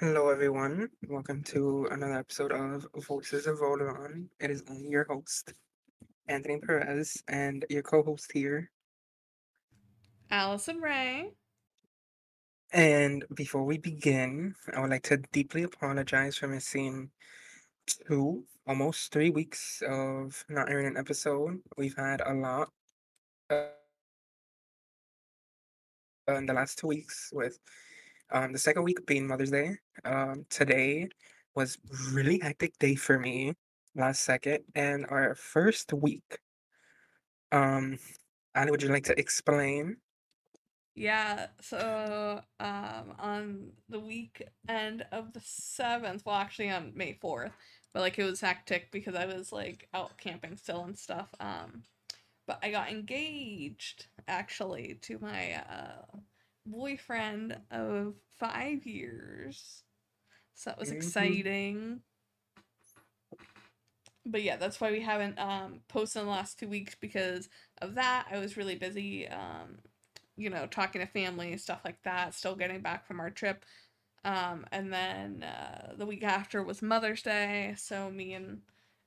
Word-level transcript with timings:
Hello, 0.00 0.30
everyone. 0.30 0.88
Welcome 1.08 1.42
to 1.52 1.86
another 1.90 2.14
episode 2.14 2.52
of 2.52 2.86
Voices 3.06 3.46
of 3.46 3.58
Volon. 3.58 4.28
It 4.40 4.50
is 4.50 4.62
only 4.70 4.88
your 4.88 5.04
host, 5.04 5.52
Anthony 6.26 6.58
Perez, 6.58 7.22
and 7.28 7.66
your 7.68 7.82
co 7.82 8.02
host 8.02 8.32
here. 8.32 8.70
Allison 10.30 10.80
Ray. 10.80 11.32
And 12.72 13.26
before 13.34 13.62
we 13.64 13.76
begin, 13.76 14.54
I 14.74 14.80
would 14.80 14.88
like 14.88 15.02
to 15.02 15.18
deeply 15.32 15.64
apologize 15.64 16.38
for 16.38 16.48
missing 16.48 17.10
two, 17.86 18.44
almost 18.66 19.12
three 19.12 19.28
weeks 19.28 19.82
of 19.86 20.46
not 20.48 20.70
airing 20.70 20.86
an 20.86 20.96
episode. 20.96 21.60
We've 21.76 21.94
had 21.98 22.22
a 22.24 22.32
lot 22.32 22.70
uh, 23.50 23.66
in 26.28 26.46
the 26.46 26.54
last 26.54 26.78
two 26.78 26.86
weeks 26.86 27.28
with 27.34 27.58
um, 28.32 28.52
the 28.52 28.58
second 28.58 28.84
week 28.84 29.04
being 29.06 29.26
Mother's 29.26 29.50
Day. 29.50 29.76
Um, 30.04 30.46
today 30.50 31.08
was 31.54 31.78
really 32.12 32.38
hectic 32.40 32.78
day 32.78 32.94
for 32.94 33.18
me 33.18 33.54
last 33.94 34.22
second, 34.22 34.60
and 34.74 35.06
our 35.08 35.34
first 35.34 35.92
week. 35.92 36.38
Um, 37.52 37.98
Annie, 38.54 38.70
would 38.70 38.82
you 38.82 38.88
like 38.88 39.04
to 39.04 39.18
explain? 39.18 39.96
Yeah, 40.94 41.46
so 41.60 42.42
um 42.58 43.14
on 43.18 43.72
the 43.88 44.00
weekend 44.00 45.06
of 45.12 45.32
the 45.32 45.40
7th, 45.40 46.24
well 46.24 46.36
actually 46.36 46.70
on 46.70 46.92
May 46.94 47.14
4th, 47.14 47.52
but 47.92 48.00
like 48.00 48.18
it 48.18 48.24
was 48.24 48.40
hectic 48.40 48.90
because 48.90 49.14
I 49.14 49.26
was 49.26 49.52
like 49.52 49.88
out 49.94 50.18
camping 50.18 50.56
still 50.56 50.84
and 50.84 50.98
stuff. 50.98 51.28
Um 51.40 51.84
but 52.46 52.58
I 52.62 52.70
got 52.70 52.90
engaged 52.90 54.08
actually 54.28 54.98
to 55.02 55.18
my 55.20 55.54
uh 55.54 56.18
boyfriend 56.66 57.58
of 57.70 58.14
5 58.38 58.86
years. 58.86 59.82
So 60.54 60.70
that 60.70 60.78
was 60.78 60.88
Mhm. 60.88 60.96
exciting. 60.96 62.02
But 64.26 64.42
yeah, 64.42 64.56
that's 64.56 64.80
why 64.80 64.90
we 64.92 65.00
haven't 65.00 65.38
um 65.38 65.80
posted 65.88 66.20
in 66.22 66.26
the 66.26 66.32
last 66.32 66.58
2 66.58 66.68
weeks 66.68 66.94
because 66.94 67.48
of 67.78 67.94
that. 67.94 68.26
I 68.30 68.38
was 68.38 68.56
really 68.56 68.76
busy 68.76 69.28
um 69.28 69.78
you 70.36 70.48
know, 70.50 70.66
talking 70.66 71.00
to 71.02 71.06
family 71.06 71.52
and 71.52 71.60
stuff 71.60 71.80
like 71.84 72.02
that, 72.02 72.34
still 72.34 72.56
getting 72.56 72.80
back 72.80 73.06
from 73.06 73.20
our 73.20 73.30
trip. 73.30 73.64
Um, 74.24 74.66
and 74.72 74.92
then 74.92 75.42
uh, 75.42 75.94
the 75.96 76.06
week 76.06 76.24
after 76.24 76.62
was 76.62 76.82
Mother's 76.82 77.22
Day, 77.22 77.74
so 77.76 78.10
me 78.10 78.34
and 78.34 78.62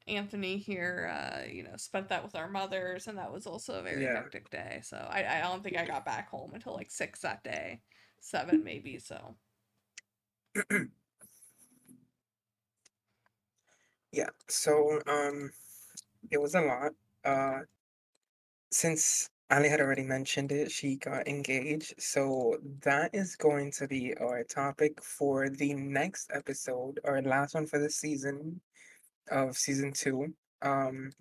Anthony 0.08 0.58
here, 0.58 1.10
uh, 1.14 1.48
you 1.50 1.64
know, 1.64 1.78
spent 1.78 2.10
that 2.10 2.24
with 2.24 2.36
our 2.36 2.50
mothers, 2.50 3.08
and 3.08 3.18
that 3.18 3.32
was 3.32 3.48
also 3.48 3.76
a 3.80 3.82
very 3.84 4.04
Yeah. 4.04 4.16
hectic 4.16 4.50
day. 4.50 4.82
So 4.84 4.98
I, 4.98 5.38
I 5.38 5.42
don't 5.42 5.64
think 5.64 5.78
I 5.78 5.86
got 5.86 6.06
back 6.06 6.30
home 6.30 6.52
until 6.54 6.74
like 6.74 6.92
six 6.92 7.22
that 7.22 7.44
day, 7.44 7.82
seven 8.20 8.64
maybe. 8.64 9.00
So 9.00 9.36
Yeah. 14.12 14.30
So, 14.48 15.02
um, 15.08 15.50
it 16.30 16.40
was 16.40 16.54
a 16.56 16.62
lot. 16.62 16.92
Uh, 17.26 17.62
since 18.72 19.30
Allie 19.50 19.70
had 19.70 19.82
already 19.82 20.04
mentioned 20.04 20.52
it, 20.52 20.72
she 20.72 20.98
got 20.98 21.28
engaged. 21.28 21.96
So 22.02 22.58
that 22.82 23.14
is 23.14 23.36
going 23.36 23.72
to 23.72 23.88
be 23.88 24.16
our 24.18 24.44
topic 24.44 25.02
for 25.04 25.50
the 25.50 25.74
next 25.74 26.30
episode, 26.34 27.00
our 27.06 27.22
last 27.22 27.56
one 27.56 27.66
for 27.66 27.80
the 27.80 27.90
season 27.90 28.62
of 29.32 29.58
season 29.58 29.94
two. 29.94 30.34
Um, 30.62 31.12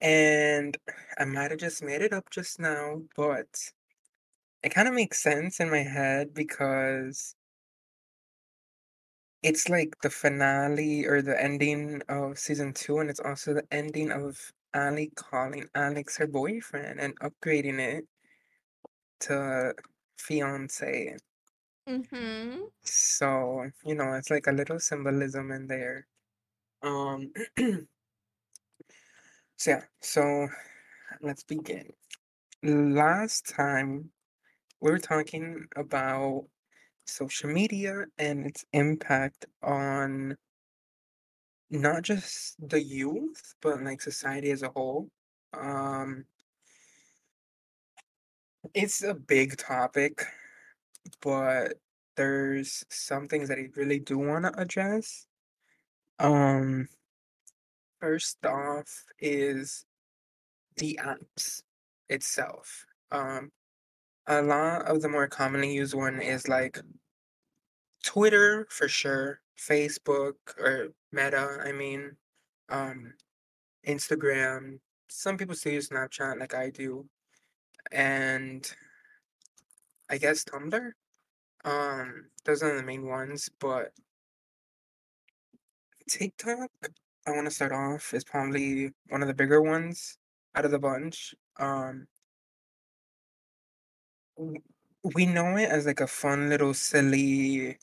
and 0.00 0.76
I 1.18 1.24
might 1.24 1.50
have 1.50 1.60
just 1.60 1.82
made 1.82 2.02
it 2.02 2.12
up 2.12 2.30
just 2.30 2.58
now, 2.60 3.02
but 3.16 3.48
it 4.62 4.70
kind 4.70 4.88
of 4.88 4.94
makes 4.94 5.22
sense 5.22 5.60
in 5.60 5.70
my 5.70 5.82
head 5.82 6.34
because 6.34 7.34
it's 9.42 9.68
like 9.68 9.94
the 10.02 10.10
finale 10.10 11.04
or 11.06 11.22
the 11.22 11.40
ending 11.42 12.02
of 12.08 12.38
season 12.38 12.72
two, 12.72 12.98
and 12.98 13.10
it's 13.10 13.20
also 13.20 13.54
the 13.54 13.64
ending 13.72 14.10
of 14.12 14.38
Allie 14.74 15.12
calling 15.16 15.68
Alex 15.74 16.16
her 16.18 16.26
boyfriend 16.26 17.00
and 17.00 17.18
upgrading 17.20 17.78
it 17.80 18.06
to 19.20 19.74
fiance. 20.18 21.16
mm-hmm. 21.88 22.62
So, 22.84 23.70
you 23.84 23.94
know, 23.94 24.12
it's 24.14 24.30
like 24.30 24.46
a 24.46 24.52
little 24.52 24.78
symbolism 24.80 25.50
in 25.52 25.66
there. 25.66 26.06
Um, 26.82 27.32
so 29.56 29.70
yeah, 29.70 29.82
so 30.00 30.48
let's 31.20 31.44
begin. 31.44 31.92
Last 32.62 33.48
time 33.48 34.10
we 34.80 34.90
were 34.90 34.98
talking 34.98 35.66
about 35.76 36.46
social 37.06 37.50
media 37.50 38.06
and 38.18 38.46
its 38.46 38.64
impact 38.72 39.46
on 39.62 40.36
not 41.70 42.02
just 42.02 42.56
the 42.68 42.82
youth, 42.82 43.54
but 43.62 43.82
like 43.82 44.00
society 44.00 44.50
as 44.50 44.62
a 44.62 44.68
whole. 44.70 45.08
Um, 45.54 46.24
it's 48.74 49.02
a 49.02 49.14
big 49.14 49.56
topic, 49.56 50.24
but 51.20 51.74
there's 52.16 52.84
some 52.90 53.28
things 53.28 53.48
that 53.48 53.58
I 53.58 53.68
really 53.76 53.98
do 54.00 54.18
want 54.18 54.44
to 54.44 54.60
address. 54.60 55.26
Um, 56.18 56.88
first 58.00 58.44
off 58.44 59.04
is 59.18 59.84
the 60.76 60.98
apps 61.02 61.62
itself. 62.08 62.84
Um, 63.10 63.50
a 64.26 64.42
lot 64.42 64.82
of 64.86 65.02
the 65.02 65.08
more 65.08 65.28
commonly 65.28 65.74
used 65.74 65.94
one 65.94 66.20
is 66.20 66.48
like 66.48 66.80
Twitter 68.04 68.66
for 68.70 68.88
sure, 68.88 69.40
Facebook 69.58 70.34
or 70.58 70.88
Meta, 71.12 71.58
I 71.64 71.72
mean, 71.72 72.16
um, 72.68 73.14
Instagram. 73.86 74.78
Some 75.08 75.36
people 75.36 75.54
still 75.54 75.74
use 75.74 75.88
Snapchat 75.88 76.40
like 76.40 76.54
I 76.54 76.70
do, 76.70 77.06
and 77.90 78.70
I 80.08 80.18
guess 80.18 80.44
Tumblr. 80.44 80.92
Um, 81.64 82.24
those 82.44 82.62
are 82.62 82.76
the 82.76 82.82
main 82.82 83.06
ones, 83.06 83.48
but 83.60 83.92
TikTok, 86.08 86.70
I 87.26 87.30
want 87.30 87.46
to 87.46 87.50
start 87.50 87.72
off, 87.72 88.14
is 88.14 88.24
probably 88.24 88.90
one 89.08 89.22
of 89.22 89.28
the 89.28 89.34
bigger 89.34 89.62
ones 89.62 90.18
out 90.54 90.64
of 90.64 90.70
the 90.70 90.78
bunch. 90.78 91.34
Um, 91.58 92.06
we 95.14 95.26
know 95.26 95.56
it 95.56 95.68
as 95.68 95.86
like 95.86 96.00
a 96.00 96.06
fun 96.06 96.48
little 96.48 96.74
silly 96.74 97.78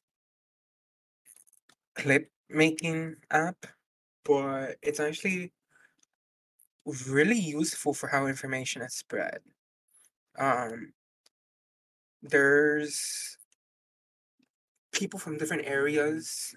clip 1.95 2.29
making 2.49 3.15
app, 3.31 3.65
but 4.23 4.75
it's 4.81 4.99
actually 4.99 5.51
really 7.07 7.39
useful 7.39 7.93
for 7.93 8.07
how 8.07 8.27
information 8.27 8.81
is 8.81 8.93
spread. 8.93 9.39
Um, 10.37 10.93
there's 12.21 13.37
people 14.91 15.19
from 15.19 15.37
different 15.37 15.65
areas 15.65 16.55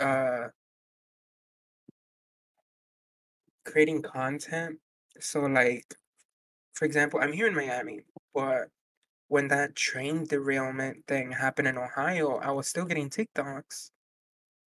uh 0.00 0.48
creating 3.64 4.02
content. 4.02 4.78
So 5.20 5.40
like 5.40 5.84
for 6.74 6.84
example, 6.86 7.20
I'm 7.22 7.32
here 7.32 7.48
in 7.48 7.54
Miami, 7.54 8.02
but 8.34 8.68
when 9.28 9.48
that 9.48 9.76
train 9.76 10.24
derailment 10.26 11.06
thing 11.08 11.32
happened 11.32 11.68
in 11.68 11.78
Ohio, 11.78 12.36
I 12.38 12.52
was 12.52 12.68
still 12.68 12.86
getting 12.86 13.10
TikToks 13.10 13.90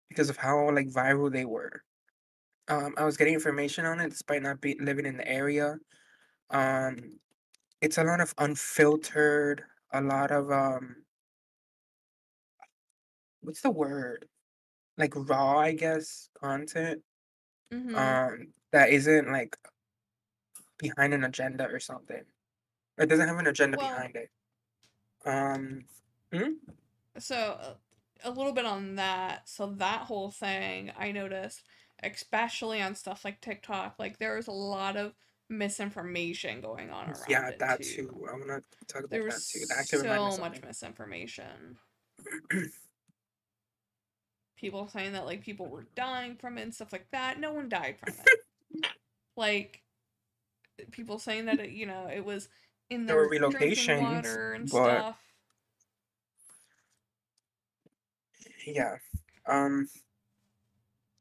because 0.10 0.30
of 0.30 0.38
how 0.38 0.72
like 0.72 0.90
viral 0.90 1.32
they 1.32 1.46
were. 1.46 1.84
Um, 2.70 2.96
I 2.98 3.06
was 3.06 3.18
getting 3.18 3.36
information 3.36 3.86
on 3.86 4.00
it 4.00 4.10
despite 4.10 4.44
not 4.44 4.62
be 4.62 4.78
living 4.82 5.06
in 5.06 5.18
the 5.18 5.28
area. 5.28 5.78
Um, 6.52 7.20
it's 7.82 7.98
a 8.00 8.04
lot 8.06 8.22
of 8.22 8.34
unfiltered, 8.40 9.64
a 9.94 10.02
lot 10.02 10.32
of 10.32 10.52
um, 10.52 10.98
what's 13.42 13.62
the 13.62 13.70
word? 13.72 14.28
Like 15.00 15.14
raw, 15.16 15.58
I 15.58 15.72
guess, 15.72 16.30
content. 16.40 17.02
Mm-hmm. 17.74 17.96
Um, 17.96 18.48
that 18.72 18.90
isn't 18.90 19.32
like 19.32 19.58
behind 20.78 21.14
an 21.14 21.24
agenda 21.24 21.68
or 21.68 21.80
something. 21.80 22.22
It 22.98 23.08
doesn't 23.08 23.28
have 23.28 23.38
an 23.38 23.48
agenda 23.48 23.78
Well, 23.78 23.90
behind 23.90 24.16
it. 24.16 24.30
Um, 25.26 25.86
hmm? 26.34 26.52
So 27.18 27.36
uh, 27.36 27.74
a 28.24 28.30
little 28.30 28.52
bit 28.52 28.66
on 28.66 28.96
that. 28.96 29.48
So 29.48 29.68
that 29.78 30.02
whole 30.02 30.32
thing 30.32 30.92
I 30.98 31.12
noticed, 31.12 31.64
especially 32.04 32.82
on 32.82 32.94
stuff 32.96 33.24
like 33.24 33.42
TikTok, 33.42 33.96
like 34.00 34.20
there's 34.20 34.48
a 34.48 34.52
lot 34.52 34.98
of 34.98 35.14
misinformation 35.50 36.62
going 36.62 36.90
on 36.90 37.08
around 37.08 37.26
Yeah, 37.30 37.48
it 37.48 37.60
that 37.60 37.82
too. 37.82 38.08
too. 38.08 38.28
I 38.30 38.34
want 38.34 38.48
to 38.48 38.86
talk 38.88 39.00
about 39.00 39.12
There 39.12 39.24
that 39.24 39.42
too. 39.50 39.66
That 39.68 39.78
actually 39.80 40.04
reminded 40.04 40.24
me 40.24 40.28
of 40.28 40.34
so 40.34 40.42
much 40.42 40.62
misinformation. 40.62 41.78
People 44.60 44.90
saying 44.90 45.14
that 45.14 45.26
like 45.26 45.42
people 45.42 45.68
were 45.68 45.86
dying 45.96 46.36
from 46.36 46.58
it 46.58 46.64
and 46.64 46.76
stuff 46.76 46.92
like 46.92 47.08
that. 47.12 47.40
No 47.40 47.54
one 47.54 47.70
died 47.70 47.96
from 47.98 48.14
it. 48.14 48.88
like 49.38 49.82
people 50.92 51.18
saying 51.18 51.46
that 51.46 51.60
it, 51.60 51.70
you 51.70 51.86
know 51.86 52.10
it 52.14 52.26
was 52.26 52.50
in 52.90 53.06
There 53.06 53.16
were 53.16 53.30
their 53.30 53.50
drinking 53.50 53.70
relocations, 53.72 54.02
water 54.02 54.54
and 54.54 54.70
but 54.70 54.98
stuff. 54.98 55.18
Yeah. 58.66 58.98
Um, 59.48 59.88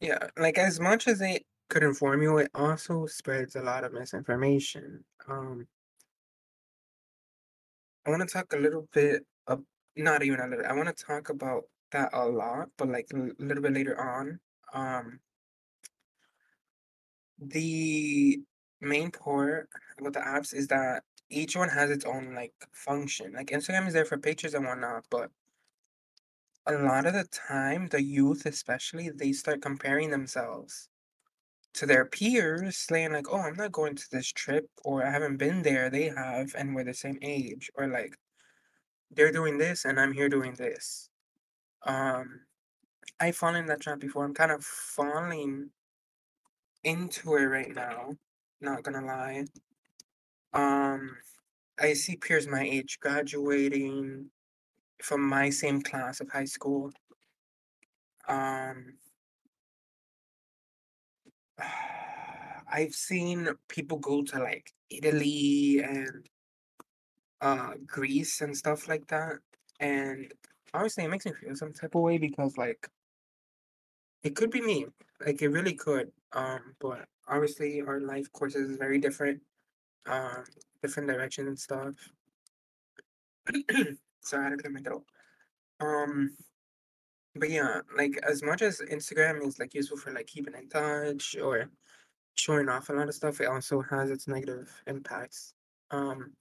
yeah, 0.01 0.29
like 0.37 0.59
as 0.59 0.81
much 0.81 1.09
as 1.09 1.21
it 1.21 1.45
could 1.69 1.83
inform 1.83 2.23
you, 2.23 2.39
it 2.39 2.51
also 2.55 3.07
spreads 3.07 3.57
a 3.57 3.63
lot 3.63 3.85
of 3.85 3.93
misinformation. 3.93 5.05
Um, 5.29 5.67
I 8.07 8.11
want 8.11 8.27
to 8.27 8.33
talk 8.33 8.53
a 8.53 8.59
little 8.59 8.89
bit 8.93 9.25
of, 9.47 9.63
not 9.97 10.23
even 10.23 10.41
a 10.41 10.47
little, 10.47 10.67
I 10.67 10.73
want 10.73 10.95
to 10.95 11.05
talk 11.05 11.29
about 11.29 11.65
that 11.93 12.11
a 12.13 12.27
lot, 12.27 12.71
but 12.77 12.89
like 12.89 13.09
a 13.15 13.31
little 13.39 13.63
bit 13.63 13.73
later 13.73 14.01
on. 14.01 14.41
Um, 14.73 15.21
the 17.39 18.41
main 18.81 19.11
part 19.11 19.69
about 19.99 20.13
the 20.13 20.21
apps 20.21 20.55
is 20.55 20.69
that 20.69 21.05
each 21.31 21.57
one 21.57 21.69
has 21.69 21.91
its 21.91 22.05
own 22.05 22.35
like 22.35 22.55
function. 22.73 23.33
Like 23.33 23.49
Instagram 23.49 23.87
is 23.87 23.95
there 23.95 24.05
for 24.05 24.19
pictures 24.19 24.55
and 24.55 24.65
whatnot, 24.65 25.05
but 25.11 25.31
a 26.67 26.73
lot 26.75 27.07
of 27.07 27.15
the 27.15 27.25
time, 27.25 27.89
the 27.89 28.01
youth 28.03 28.47
especially, 28.47 29.11
they 29.11 29.33
start 29.33 29.61
comparing 29.63 30.11
themselves 30.11 30.89
to 31.75 31.87
their 31.87 32.05
peers, 32.07 32.77
saying 32.79 33.13
like, 33.13 33.29
"Oh, 33.31 33.41
I'm 33.41 33.57
not 33.57 33.73
going 33.73 33.97
to 33.97 34.11
this 34.11 34.33
trip," 34.33 34.71
or 34.85 35.05
"I 35.07 35.11
haven't 35.11 35.39
been 35.39 35.63
there, 35.63 35.91
they 35.91 36.05
have, 36.11 36.55
and 36.57 36.75
we're 36.75 36.85
the 36.85 36.95
same 36.95 37.19
age," 37.23 37.71
or 37.77 37.89
like, 37.89 38.17
"They're 39.11 39.33
doing 39.33 39.59
this 39.59 39.85
and 39.85 40.01
I'm 40.01 40.13
here 40.15 40.29
doing 40.31 40.55
this." 40.55 41.11
Um, 41.85 42.41
I've 43.21 43.37
fallen 43.37 43.57
in 43.57 43.67
that 43.67 43.81
trap 43.81 44.01
before. 44.01 44.25
I'm 44.25 44.35
kind 44.35 44.53
of 44.53 44.65
falling 44.65 45.71
into 46.85 47.37
it 47.37 47.45
right 47.45 47.75
now, 47.75 48.17
not 48.61 48.83
gonna 48.83 49.05
lie. 49.05 49.45
Um, 50.53 51.17
I 51.79 51.95
see 51.95 52.17
peers 52.17 52.47
my 52.49 52.63
age 52.63 52.99
graduating 53.01 54.31
from 55.03 55.23
my 55.29 55.51
same 55.51 55.83
class 55.83 56.21
of 56.21 56.31
high 56.31 56.45
school. 56.47 56.93
Um, 58.29 58.99
I've 62.71 62.95
seen 62.95 63.49
people 63.69 63.99
go 63.99 64.23
to 64.23 64.39
like 64.41 64.73
Italy 64.91 65.81
and 65.83 66.29
uh 67.41 67.73
Greece 67.87 68.41
and 68.41 68.57
stuff 68.57 68.89
like 68.89 69.07
that. 69.09 69.37
And 69.81 70.33
honestly, 70.75 71.05
it 71.05 71.11
makes 71.11 71.27
me 71.27 71.33
feel 71.33 71.55
some 71.57 71.73
type 71.73 71.95
of 71.95 72.03
way 72.03 72.19
because 72.19 72.57
like 72.57 72.89
it 74.23 74.37
could 74.37 74.51
be 74.51 74.61
me. 74.61 74.87
Like 75.25 75.43
it 75.43 75.49
really 75.49 75.75
could. 75.75 76.11
Um, 76.33 76.75
but 76.81 77.07
obviously 77.27 77.83
our 77.83 78.01
life 78.01 78.31
courses 78.33 78.71
is 78.71 78.77
very 78.77 78.99
different. 78.99 79.41
Um, 80.07 80.45
different 80.83 81.09
direction 81.09 81.49
and 81.49 81.59
stuff. 81.59 81.95
so 84.21 84.39
I 84.39 84.43
had 84.43 84.51
to 84.51 84.57
clear 84.57 84.73
my 84.73 84.81
throat. 84.81 85.05
Um, 85.81 86.37
but 87.35 87.51
yeah, 87.51 87.81
like 87.97 88.19
as 88.29 88.43
much 88.43 88.63
as 88.63 88.81
Instagram 88.81 89.47
is 89.47 89.59
like 89.59 89.75
useful 89.75 89.97
for 89.97 90.13
like 90.13 90.27
keeping 90.27 90.55
in 90.55 90.69
touch 90.69 91.37
or 91.37 91.71
showing 92.35 92.69
off 92.69 92.89
a 92.89 92.93
lot 92.93 93.09
of 93.09 93.15
stuff, 93.15 93.41
it 93.41 93.47
also 93.47 93.81
has 93.83 94.11
its 94.11 94.29
negative 94.29 94.71
impacts. 94.87 95.55
Um, 95.91 96.33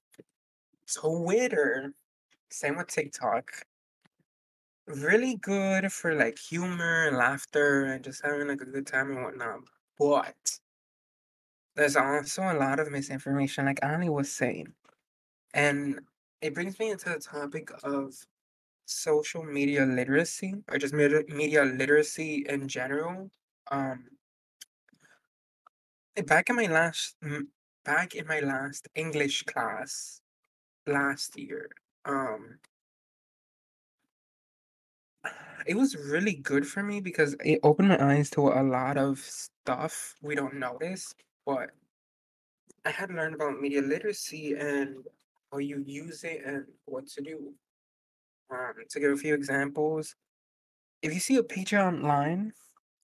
Twitter, 0.94 1.94
same 2.50 2.78
with 2.78 2.88
TikTok, 2.88 3.52
really 4.88 5.36
good 5.36 5.92
for 5.92 6.16
like 6.16 6.40
humor 6.40 7.08
and 7.08 7.18
laughter 7.18 7.86
and 7.86 8.04
just 8.04 8.24
having 8.24 8.48
like 8.48 8.62
a 8.62 8.66
good 8.66 8.88
time 8.88 9.12
and 9.12 9.24
whatnot. 9.24 9.60
But 10.00 10.60
there's 11.76 11.96
also 11.96 12.42
a 12.44 12.58
lot 12.58 12.80
of 12.80 12.92
misinformation, 12.92 13.66
like 13.66 13.80
Allie 13.84 14.10
was 14.10 14.32
saying. 14.32 14.74
And 15.54 16.00
it 16.42 16.54
brings 16.54 16.80
me 16.80 16.92
into 16.92 17.10
the 17.10 17.20
topic 17.20 17.70
of 17.84 18.14
social 18.86 19.44
media 19.44 19.86
literacy 19.86 20.56
or 20.70 20.78
just 20.78 20.94
media, 20.94 21.24
media 21.28 21.64
literacy 21.64 22.46
in 22.48 22.68
general. 22.68 23.30
Um, 23.70 24.06
back 26.26 26.50
in 26.50 26.56
my 26.56 26.68
last 26.68 27.16
back 27.84 28.16
in 28.16 28.26
my 28.28 28.40
last 28.40 28.88
English 28.96 29.44
class 29.44 30.22
last 30.86 31.38
year, 31.38 31.70
um, 32.06 32.60
it 35.68 35.76
was 35.76 35.96
really 35.96 36.36
good 36.36 36.66
for 36.66 36.82
me 36.82 37.02
because 37.02 37.36
it 37.44 37.60
opened 37.64 37.90
my 37.90 38.14
eyes 38.14 38.30
to 38.32 38.48
a 38.48 38.64
lot 38.64 38.98
of 38.98 39.20
stuff 39.20 40.16
we 40.22 40.36
don't 40.36 40.56
notice, 40.56 41.14
but 41.46 41.72
I 42.86 42.92
had 42.92 43.12
learned 43.12 43.36
about 43.36 43.60
media 43.60 43.82
literacy 43.82 44.54
and 44.54 45.06
how 45.52 45.58
you 45.58 45.84
use 45.86 46.24
it 46.24 46.42
and 46.46 46.66
what 46.86 47.08
to 47.08 47.22
do. 47.22 47.54
Um, 48.50 48.74
to 48.90 49.00
give 49.00 49.12
a 49.12 49.18
few 49.18 49.34
examples, 49.34 50.16
if 51.02 51.14
you 51.14 51.20
see 51.20 51.36
a 51.36 51.44
picture 51.44 51.80
online, 51.80 52.54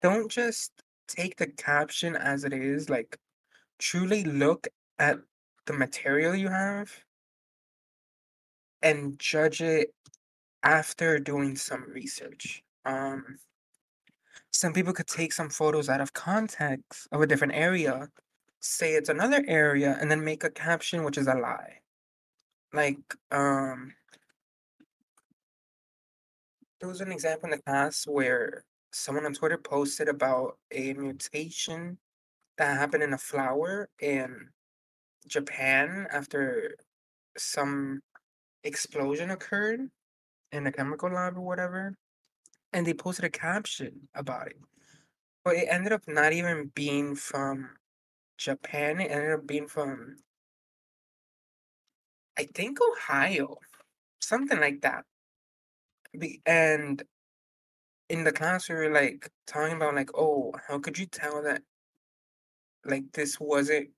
don't 0.00 0.30
just 0.30 0.72
take 1.06 1.36
the 1.36 1.46
caption 1.46 2.16
as 2.16 2.44
it 2.44 2.54
is, 2.54 2.88
like 2.88 3.18
truly 3.78 4.24
look 4.24 4.68
at 4.98 5.18
the 5.66 5.74
material 5.74 6.34
you 6.34 6.48
have 6.48 6.90
and 8.82 9.18
judge 9.18 9.60
it 9.60 9.94
after 10.64 11.18
doing 11.18 11.56
some 11.56 11.84
research. 11.92 12.62
Um, 12.84 13.38
some 14.50 14.72
people 14.72 14.92
could 14.92 15.06
take 15.06 15.32
some 15.32 15.50
photos 15.50 15.88
out 15.88 16.00
of 16.00 16.12
context 16.12 17.06
of 17.12 17.20
a 17.20 17.26
different 17.26 17.54
area, 17.54 18.08
say 18.60 18.94
it's 18.94 19.08
another 19.08 19.44
area, 19.46 19.96
and 20.00 20.10
then 20.10 20.24
make 20.24 20.42
a 20.42 20.50
caption 20.50 21.04
which 21.04 21.18
is 21.18 21.26
a 21.26 21.34
lie. 21.34 21.80
Like, 22.72 22.98
um, 23.30 23.94
there 26.80 26.88
was 26.88 27.00
an 27.00 27.12
example 27.12 27.50
in 27.50 27.56
the 27.56 27.62
past 27.62 28.06
where 28.06 28.64
someone 28.92 29.26
on 29.26 29.34
Twitter 29.34 29.58
posted 29.58 30.08
about 30.08 30.58
a 30.72 30.92
mutation 30.94 31.98
that 32.58 32.78
happened 32.78 33.02
in 33.02 33.12
a 33.12 33.18
flower 33.18 33.88
in 34.00 34.48
Japan 35.26 36.06
after 36.12 36.76
some 37.36 38.00
explosion 38.62 39.30
occurred 39.30 39.90
in 40.54 40.66
a 40.66 40.72
chemical 40.72 41.10
lab 41.10 41.36
or 41.36 41.42
whatever, 41.42 41.94
and 42.72 42.86
they 42.86 42.94
posted 42.94 43.24
a 43.24 43.30
caption 43.30 44.08
about 44.14 44.48
it. 44.48 44.56
But 45.44 45.56
it 45.56 45.68
ended 45.70 45.92
up 45.92 46.02
not 46.08 46.32
even 46.32 46.70
being 46.74 47.14
from 47.14 47.70
Japan. 48.38 49.00
It 49.00 49.10
ended 49.10 49.32
up 49.32 49.46
being 49.46 49.68
from, 49.68 50.16
I 52.38 52.44
think, 52.54 52.78
Ohio, 52.80 53.58
something 54.20 54.58
like 54.58 54.80
that. 54.82 55.04
And 56.46 57.02
in 58.08 58.24
the 58.24 58.32
class, 58.32 58.68
we 58.68 58.74
were 58.74 58.90
like 58.90 59.30
talking 59.46 59.76
about 59.76 59.94
like, 59.94 60.10
oh, 60.14 60.52
how 60.68 60.78
could 60.78 60.98
you 60.98 61.06
tell 61.06 61.42
that 61.42 61.62
like 62.84 63.04
this 63.12 63.38
wasn't 63.40 63.90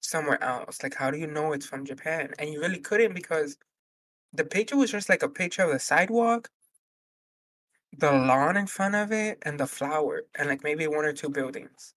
somewhere 0.00 0.42
else? 0.42 0.82
Like, 0.82 0.94
how 0.94 1.10
do 1.10 1.18
you 1.18 1.26
know 1.26 1.52
it's 1.52 1.66
from 1.66 1.84
Japan? 1.84 2.32
And 2.38 2.52
you 2.52 2.60
really 2.60 2.78
couldn't 2.80 3.14
because 3.14 3.56
the 4.32 4.44
picture 4.44 4.76
was 4.76 4.90
just 4.90 5.08
like 5.08 5.22
a 5.22 5.28
picture 5.28 5.62
of 5.62 5.72
the 5.72 5.78
sidewalk, 5.78 6.50
the 7.96 8.12
lawn 8.12 8.56
in 8.56 8.66
front 8.66 8.94
of 8.94 9.12
it, 9.12 9.38
and 9.42 9.58
the 9.58 9.66
flower, 9.66 10.22
and 10.34 10.48
like 10.48 10.62
maybe 10.62 10.86
one 10.86 11.04
or 11.04 11.12
two 11.12 11.30
buildings. 11.30 11.94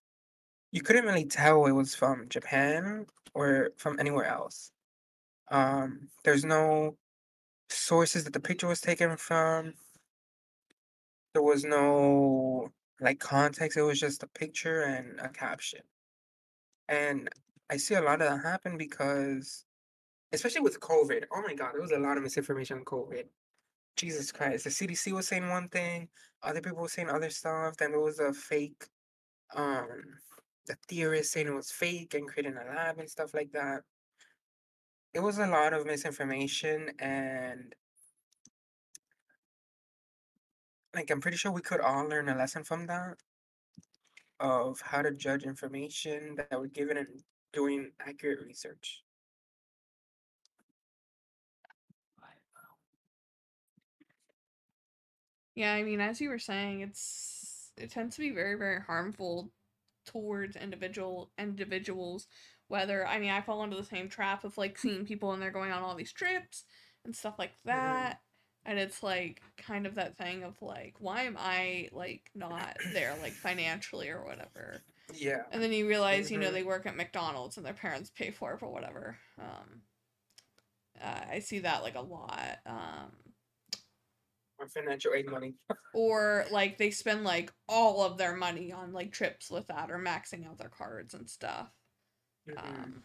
You 0.71 0.81
couldn't 0.81 1.05
really 1.05 1.25
tell 1.25 1.65
it 1.65 1.71
was 1.73 1.95
from 1.95 2.29
Japan 2.29 3.07
or 3.33 3.71
from 3.77 3.99
anywhere 3.99 4.25
else. 4.25 4.71
Um, 5.49 6.09
there's 6.23 6.45
no 6.45 6.97
sources 7.69 8.23
that 8.25 8.33
the 8.33 8.39
picture 8.39 8.67
was 8.67 8.81
taken 8.81 9.17
from. 9.17 9.75
There 11.33 11.43
was 11.43 11.63
no 11.65 12.69
like 13.01 13.19
context. 13.19 13.77
It 13.77 13.83
was 13.83 13.99
just 13.99 14.23
a 14.23 14.27
picture 14.27 14.83
and 14.83 15.19
a 15.19 15.29
caption. 15.29 15.81
And 16.87 17.29
I 17.69 17.77
see 17.77 17.95
a 17.95 18.01
lot 18.01 18.21
of 18.21 18.29
that 18.29 18.43
happen 18.43 18.77
because, 18.77 19.65
especially 20.33 20.61
with 20.61 20.79
COVID, 20.79 21.25
oh 21.31 21.41
my 21.41 21.53
God, 21.53 21.73
there 21.73 21.81
was 21.81 21.91
a 21.91 21.99
lot 21.99 22.17
of 22.17 22.23
misinformation 22.23 22.79
on 22.79 22.85
COVID. 22.85 23.25
Jesus 23.97 24.31
Christ, 24.31 24.63
the 24.63 24.69
CDC 24.69 25.11
was 25.11 25.27
saying 25.27 25.49
one 25.49 25.67
thing, 25.67 26.07
other 26.43 26.61
people 26.61 26.81
were 26.81 26.87
saying 26.87 27.09
other 27.09 27.29
stuff. 27.29 27.77
Then 27.77 27.91
there 27.91 27.99
was 27.99 28.19
a 28.19 28.33
fake, 28.33 28.85
um, 29.55 29.87
the 30.65 30.75
theorists 30.87 31.33
saying 31.33 31.47
it 31.47 31.53
was 31.53 31.71
fake 31.71 32.13
and 32.13 32.27
creating 32.27 32.57
a 32.57 32.73
lab 32.73 32.99
and 32.99 33.09
stuff 33.09 33.33
like 33.33 33.51
that. 33.51 33.81
It 35.13 35.19
was 35.19 35.39
a 35.39 35.47
lot 35.47 35.73
of 35.73 35.85
misinformation, 35.85 36.91
and 36.99 37.75
like 40.95 41.11
I'm 41.11 41.19
pretty 41.19 41.37
sure 41.37 41.51
we 41.51 41.61
could 41.61 41.81
all 41.81 42.07
learn 42.07 42.29
a 42.29 42.35
lesson 42.35 42.63
from 42.63 42.87
that 42.87 43.17
of 44.39 44.79
how 44.81 45.01
to 45.01 45.11
judge 45.11 45.43
information 45.43 46.35
that 46.37 46.59
we're 46.59 46.67
given 46.67 46.97
and 46.97 47.07
doing 47.53 47.91
accurate 47.99 48.39
research. 48.45 49.03
Yeah, 55.55 55.73
I 55.73 55.83
mean, 55.83 55.99
as 56.01 56.21
you 56.21 56.29
were 56.29 56.39
saying, 56.39 56.81
it's 56.81 57.71
it 57.77 57.91
tends 57.91 58.15
to 58.15 58.21
be 58.21 58.31
very, 58.31 58.55
very 58.55 58.81
harmful 58.81 59.51
towards 60.05 60.55
individual 60.55 61.31
individuals. 61.37 62.27
Whether 62.67 63.05
I 63.05 63.19
mean, 63.19 63.31
I 63.31 63.41
fall 63.41 63.63
into 63.63 63.75
the 63.77 63.83
same 63.83 64.09
trap 64.09 64.43
of 64.43 64.57
like 64.57 64.77
seeing 64.77 65.05
people 65.05 65.33
and 65.33 65.41
they're 65.41 65.51
going 65.51 65.71
on 65.71 65.83
all 65.83 65.95
these 65.95 66.13
trips 66.13 66.63
and 67.05 67.15
stuff 67.15 67.35
like 67.39 67.51
Mhm. 67.51 67.65
that. 67.65 68.21
and 68.63 68.77
it's 68.77 69.01
like 69.01 69.41
kind 69.57 69.87
of 69.87 69.95
that 69.95 70.15
thing 70.19 70.43
of 70.43 70.61
like 70.61 70.93
why 70.99 71.23
am 71.23 71.35
i 71.39 71.89
like 71.91 72.29
not 72.35 72.77
there 72.93 73.15
like 73.19 73.33
financially 73.33 74.07
or 74.09 74.23
whatever 74.23 74.83
Yeah. 75.15 75.41
and 75.51 75.63
then 75.63 75.73
you 75.73 75.87
realize 75.87 76.29
you 76.29 76.37
know 76.37 76.49
Mhm. 76.51 76.53
they 76.53 76.61
work 76.63 76.85
at 76.85 76.95
mcdonald's 76.95 77.57
and 77.57 77.65
their 77.65 77.73
parents 77.73 78.11
pay 78.11 78.29
for 78.29 78.53
it 78.53 78.61
or 78.61 78.69
whatever 78.71 79.17
um 79.39 79.81
uh, 81.01 81.21
i 81.31 81.39
see 81.39 81.57
that 81.59 81.81
like 81.81 81.95
a 81.95 82.01
lot 82.01 82.59
um 82.67 83.30
Or 84.61 84.67
financial 84.67 85.13
aid 85.13 85.29
money. 85.29 85.55
or 85.93 86.45
like 86.51 86.77
they 86.77 86.91
spend 86.91 87.23
like 87.23 87.51
all 87.67 88.03
of 88.03 88.17
their 88.17 88.35
money 88.35 88.71
on 88.71 88.93
like 88.93 89.11
trips 89.11 89.49
with 89.49 89.67
that 89.67 89.89
or 89.91 89.97
maxing 89.97 90.47
out 90.47 90.57
their 90.57 90.69
cards 90.69 91.13
and 91.13 91.29
stuff 91.29 91.67
Mhm. 92.49 92.57
um 92.57 93.03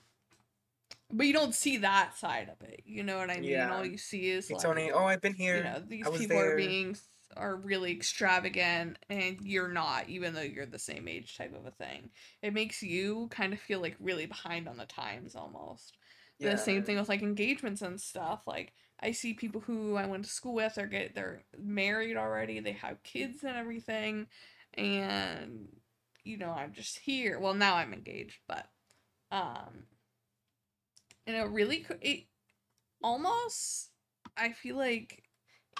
but 1.10 1.26
you 1.26 1.32
don't 1.32 1.54
see 1.54 1.78
that 1.78 2.16
side 2.16 2.48
of 2.48 2.66
it 2.68 2.82
you 2.84 3.02
know 3.02 3.16
what 3.18 3.30
i 3.30 3.36
mean 3.40 3.50
Yeah. 3.50 3.74
all 3.74 3.84
you 3.84 3.98
see 3.98 4.30
is 4.30 4.48
it's 4.50 4.62
like 4.64 4.70
only 4.70 4.92
oh 4.92 5.04
I've 5.04 5.20
been 5.20 5.34
here. 5.34 5.56
you 5.58 5.64
know 5.64 5.82
these 5.86 6.08
people 6.10 6.38
are 6.38 6.56
being 6.56 6.96
are 7.36 7.56
really 7.56 7.92
extravagant 7.92 8.98
and 9.10 9.38
you're 9.42 9.68
not 9.68 10.08
even 10.08 10.32
though 10.32 10.40
you're 10.40 10.64
the 10.64 10.78
same 10.78 11.08
age 11.08 11.36
type 11.36 11.54
of 11.54 11.66
a 11.66 11.70
thing 11.72 12.10
it 12.42 12.54
makes 12.54 12.82
you 12.82 13.28
kind 13.30 13.52
of 13.52 13.58
feel 13.58 13.80
like 13.80 13.96
really 14.00 14.26
behind 14.26 14.68
on 14.68 14.76
the 14.76 14.86
times 14.86 15.34
almost 15.34 15.96
the 16.38 16.56
same 16.56 16.82
thing 16.82 16.96
with 16.98 17.08
like 17.08 17.22
engagements 17.22 17.82
and 17.82 18.00
stuff 18.00 18.42
like 18.46 18.72
i 19.00 19.12
see 19.12 19.34
people 19.34 19.60
who 19.60 19.96
i 19.96 20.06
went 20.06 20.24
to 20.24 20.30
school 20.30 20.54
with 20.54 20.78
are 20.78 20.86
get 20.86 21.14
they're 21.14 21.42
married 21.58 22.16
already 22.16 22.60
they 22.60 22.72
have 22.72 23.02
kids 23.02 23.42
and 23.44 23.56
everything 23.56 24.26
and 24.74 25.68
you 26.24 26.36
know 26.36 26.50
i'm 26.50 26.72
just 26.72 26.98
here 26.98 27.38
well 27.38 27.54
now 27.54 27.76
i'm 27.76 27.92
engaged 27.92 28.38
but 28.48 28.68
um 29.30 29.84
and 31.26 31.36
it 31.36 31.48
really 31.50 31.86
it 32.00 32.24
almost 33.02 33.90
i 34.36 34.50
feel 34.52 34.76
like 34.76 35.22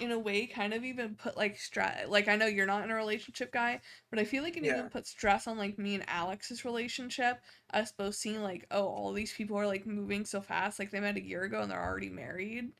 in 0.01 0.11
a 0.11 0.19
way 0.19 0.45
kind 0.45 0.73
of 0.73 0.83
even 0.83 1.15
put 1.15 1.35
like 1.35 1.57
stress 1.57 2.07
like 2.07 2.27
i 2.27 2.35
know 2.35 2.45
you're 2.45 2.67
not 2.67 2.83
in 2.83 2.91
a 2.91 2.95
relationship 2.95 3.51
guy 3.51 3.79
but 4.11 4.19
i 4.19 4.23
feel 4.23 4.43
like 4.43 4.55
it 4.55 4.63
Yeah. 4.63 4.73
even 4.73 4.89
put 4.89 5.07
stress 5.07 5.47
on 5.47 5.57
like 5.57 5.79
me 5.79 5.95
and 5.95 6.07
alex's 6.07 6.63
relationship 6.65 7.39
us 7.73 7.91
both 7.97 8.13
seeing 8.15 8.43
like 8.43 8.65
oh 8.71 8.85
all 8.85 9.11
these 9.11 9.33
people 9.33 9.57
are 9.57 9.65
like 9.67 9.87
moving 9.87 10.23
so 10.25 10.39
fast 10.39 10.77
like 10.77 10.91
they 10.91 10.99
met 10.99 11.17
a 11.17 11.23
year 11.23 11.43
ago 11.43 11.61
and 11.61 11.71
they're 11.71 11.83
already 11.83 12.09
married 12.09 12.71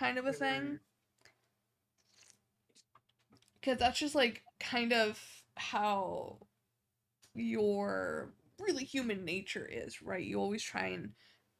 kind 0.00 0.18
of 0.18 0.26
a 0.26 0.32
thing. 0.32 0.62
Mm-hmm. 0.62 0.74
Because 3.60 3.78
that's 3.78 3.98
just 3.98 4.14
like 4.14 4.42
kind 4.58 4.92
of 4.92 5.20
how 5.56 6.38
your 7.34 8.32
really 8.58 8.84
human 8.84 9.24
nature 9.24 9.68
is 9.70 10.02
right? 10.02 10.24
You 10.24 10.40
always 10.40 10.62
try 10.62 10.86
and 10.88 11.10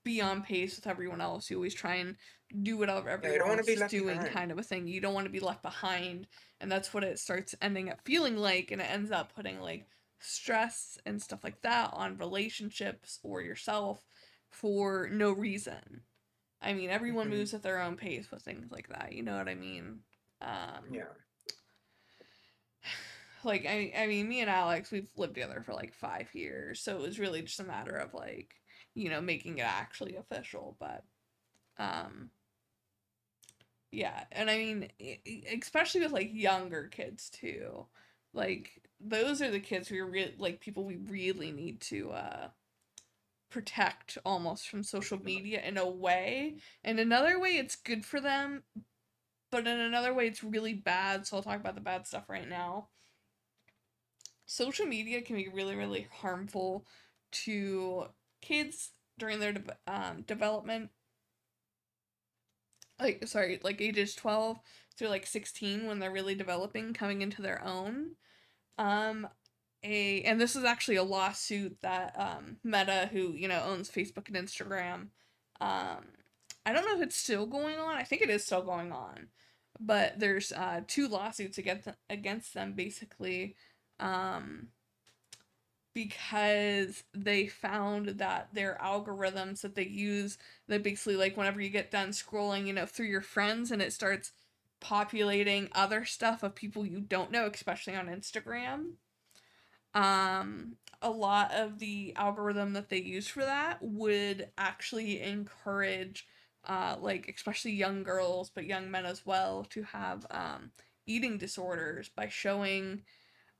be 0.04 0.20
on 0.20 0.42
pace 0.42 0.76
with 0.76 0.86
everyone 0.86 1.20
else. 1.20 1.50
You 1.50 1.56
always 1.56 1.74
try 1.74 1.96
and 1.96 2.16
do 2.62 2.78
whatever 2.78 3.08
everyone 3.10 3.42
wanna 3.42 3.58
else 3.58 3.68
is 3.68 3.84
doing 3.84 4.16
behind. 4.16 4.34
kind 4.34 4.50
of 4.50 4.58
a 4.58 4.62
thing. 4.62 4.88
You 4.88 5.00
don't 5.00 5.14
want 5.14 5.26
to 5.26 5.32
be 5.32 5.40
left 5.40 5.62
behind 5.62 6.26
and 6.60 6.72
that's 6.72 6.92
what 6.94 7.04
it 7.04 7.18
starts 7.18 7.54
ending 7.62 7.90
up 7.90 8.00
feeling 8.04 8.36
like 8.36 8.70
and 8.70 8.80
it 8.80 8.90
ends 8.90 9.10
up 9.12 9.34
putting 9.34 9.60
like 9.60 9.86
stress 10.20 10.98
and 11.06 11.22
stuff 11.22 11.44
like 11.44 11.62
that 11.62 11.90
on 11.94 12.18
relationships 12.18 13.18
or 13.22 13.42
yourself 13.42 14.04
for 14.50 15.08
no 15.12 15.32
reason 15.32 16.02
i 16.62 16.72
mean 16.72 16.90
everyone 16.90 17.28
Mhm. 17.28 17.30
moves 17.30 17.54
at 17.54 17.62
their 17.62 17.80
own 17.80 17.96
pace 17.96 18.30
with 18.30 18.42
things 18.42 18.70
like 18.70 18.88
that 18.88 19.12
you 19.12 19.22
know 19.22 19.36
what 19.36 19.48
i 19.48 19.54
mean 19.54 20.00
um 20.40 20.84
Yeah. 20.90 21.04
like 23.44 23.66
I 23.66 23.92
I 23.96 24.06
mean 24.06 24.28
me 24.28 24.40
and 24.40 24.50
Alex 24.50 24.90
we've 24.90 25.10
lived 25.16 25.34
together 25.34 25.62
for 25.64 25.72
like 25.74 25.94
5 25.94 26.28
years 26.34 26.80
so 26.80 26.96
it 26.96 27.02
was 27.02 27.18
really 27.18 27.42
just 27.42 27.60
a 27.60 27.64
matter 27.64 27.96
of 27.96 28.14
like 28.14 28.54
you 28.94 29.08
know 29.08 29.20
making 29.20 29.58
it 29.58 29.62
actually 29.62 30.16
official 30.16 30.76
but 30.78 31.04
um 31.78 32.30
yeah 33.92 34.24
and 34.32 34.48
I 34.50 34.58
mean 34.58 34.88
especially 35.60 36.02
with 36.02 36.12
like 36.12 36.30
younger 36.32 36.84
kids 36.88 37.28
too 37.30 37.86
like 38.32 38.82
those 39.00 39.42
are 39.42 39.50
the 39.50 39.60
kids 39.60 39.88
who 39.88 39.98
are 40.00 40.06
re- 40.06 40.34
like 40.38 40.60
people 40.60 40.84
we 40.84 40.96
really 40.96 41.50
need 41.50 41.80
to 41.82 42.10
uh 42.12 42.48
protect 43.50 44.16
almost 44.24 44.68
from 44.68 44.82
social 44.82 45.18
media 45.18 45.60
in 45.62 45.76
a 45.76 45.88
way. 45.88 46.56
And 46.84 46.98
another 46.98 47.38
way 47.38 47.50
it's 47.50 47.76
good 47.76 48.04
for 48.04 48.20
them 48.20 48.62
but 49.50 49.66
in 49.66 49.80
another 49.80 50.14
way 50.14 50.26
it's 50.26 50.44
really 50.44 50.74
bad 50.74 51.26
so 51.26 51.36
I'll 51.36 51.42
talk 51.42 51.60
about 51.60 51.74
the 51.74 51.80
bad 51.80 52.06
stuff 52.06 52.28
right 52.28 52.48
now. 52.48 52.88
Social 54.46 54.86
media 54.86 55.22
can 55.22 55.36
be 55.36 55.48
really 55.48 55.76
really 55.76 56.08
harmful 56.10 56.86
to 57.32 58.06
kids 58.40 58.90
during 59.18 59.40
their 59.40 59.52
de- 59.52 59.76
um, 59.86 60.22
development. 60.22 60.90
Like 62.98 63.26
sorry 63.26 63.60
like 63.62 63.80
ages 63.80 64.14
12 64.14 64.58
through 64.96 65.08
like 65.08 65.26
16 65.26 65.86
when 65.86 65.98
they're 65.98 66.12
really 66.12 66.34
developing 66.34 66.92
coming 66.94 67.22
into 67.22 67.42
their 67.42 67.62
own. 67.64 68.12
Um 68.78 69.28
a 69.82 70.22
and 70.22 70.40
this 70.40 70.56
is 70.56 70.64
actually 70.64 70.96
a 70.96 71.02
lawsuit 71.02 71.76
that 71.80 72.14
um 72.18 72.56
meta 72.62 73.08
who 73.12 73.32
you 73.32 73.48
know 73.48 73.62
owns 73.66 73.90
facebook 73.90 74.28
and 74.28 74.36
instagram 74.36 75.08
um 75.60 76.04
i 76.66 76.72
don't 76.72 76.84
know 76.84 76.96
if 76.96 77.02
it's 77.02 77.16
still 77.16 77.46
going 77.46 77.78
on. 77.78 77.96
I 77.96 78.04
think 78.04 78.22
it 78.22 78.30
is 78.30 78.44
still 78.44 78.62
going 78.62 78.92
on. 78.92 79.28
But 79.78 80.18
there's 80.18 80.52
uh 80.52 80.82
two 80.86 81.08
lawsuits 81.08 81.58
against 81.58 81.88
against 82.08 82.54
them 82.54 82.74
basically 82.74 83.56
um 83.98 84.68
because 85.94 87.02
they 87.12 87.46
found 87.46 88.08
that 88.18 88.48
their 88.52 88.78
algorithms 88.80 89.62
that 89.62 89.74
they 89.74 89.86
use 89.86 90.38
that 90.68 90.82
basically 90.82 91.16
like 91.16 91.36
whenever 91.36 91.60
you 91.60 91.70
get 91.70 91.90
done 91.90 92.10
scrolling 92.10 92.66
you 92.66 92.72
know 92.72 92.86
through 92.86 93.06
your 93.06 93.20
friends 93.20 93.70
and 93.70 93.82
it 93.82 93.92
starts 93.92 94.32
populating 94.80 95.68
other 95.72 96.04
stuff 96.04 96.42
of 96.42 96.54
people 96.54 96.86
you 96.86 97.00
don't 97.00 97.32
know 97.32 97.50
especially 97.52 97.96
on 97.96 98.06
instagram 98.06 98.92
um 99.94 100.76
a 101.02 101.10
lot 101.10 101.52
of 101.52 101.78
the 101.78 102.12
algorithm 102.16 102.74
that 102.74 102.88
they 102.88 103.00
use 103.00 103.26
for 103.26 103.40
that 103.40 103.78
would 103.82 104.48
actually 104.58 105.20
encourage 105.22 106.26
uh 106.66 106.96
like 107.00 107.32
especially 107.34 107.72
young 107.72 108.02
girls 108.02 108.50
but 108.54 108.66
young 108.66 108.90
men 108.90 109.06
as 109.06 109.24
well 109.26 109.64
to 109.64 109.82
have 109.82 110.26
um 110.30 110.70
eating 111.06 111.38
disorders 111.38 112.08
by 112.08 112.28
showing 112.28 113.02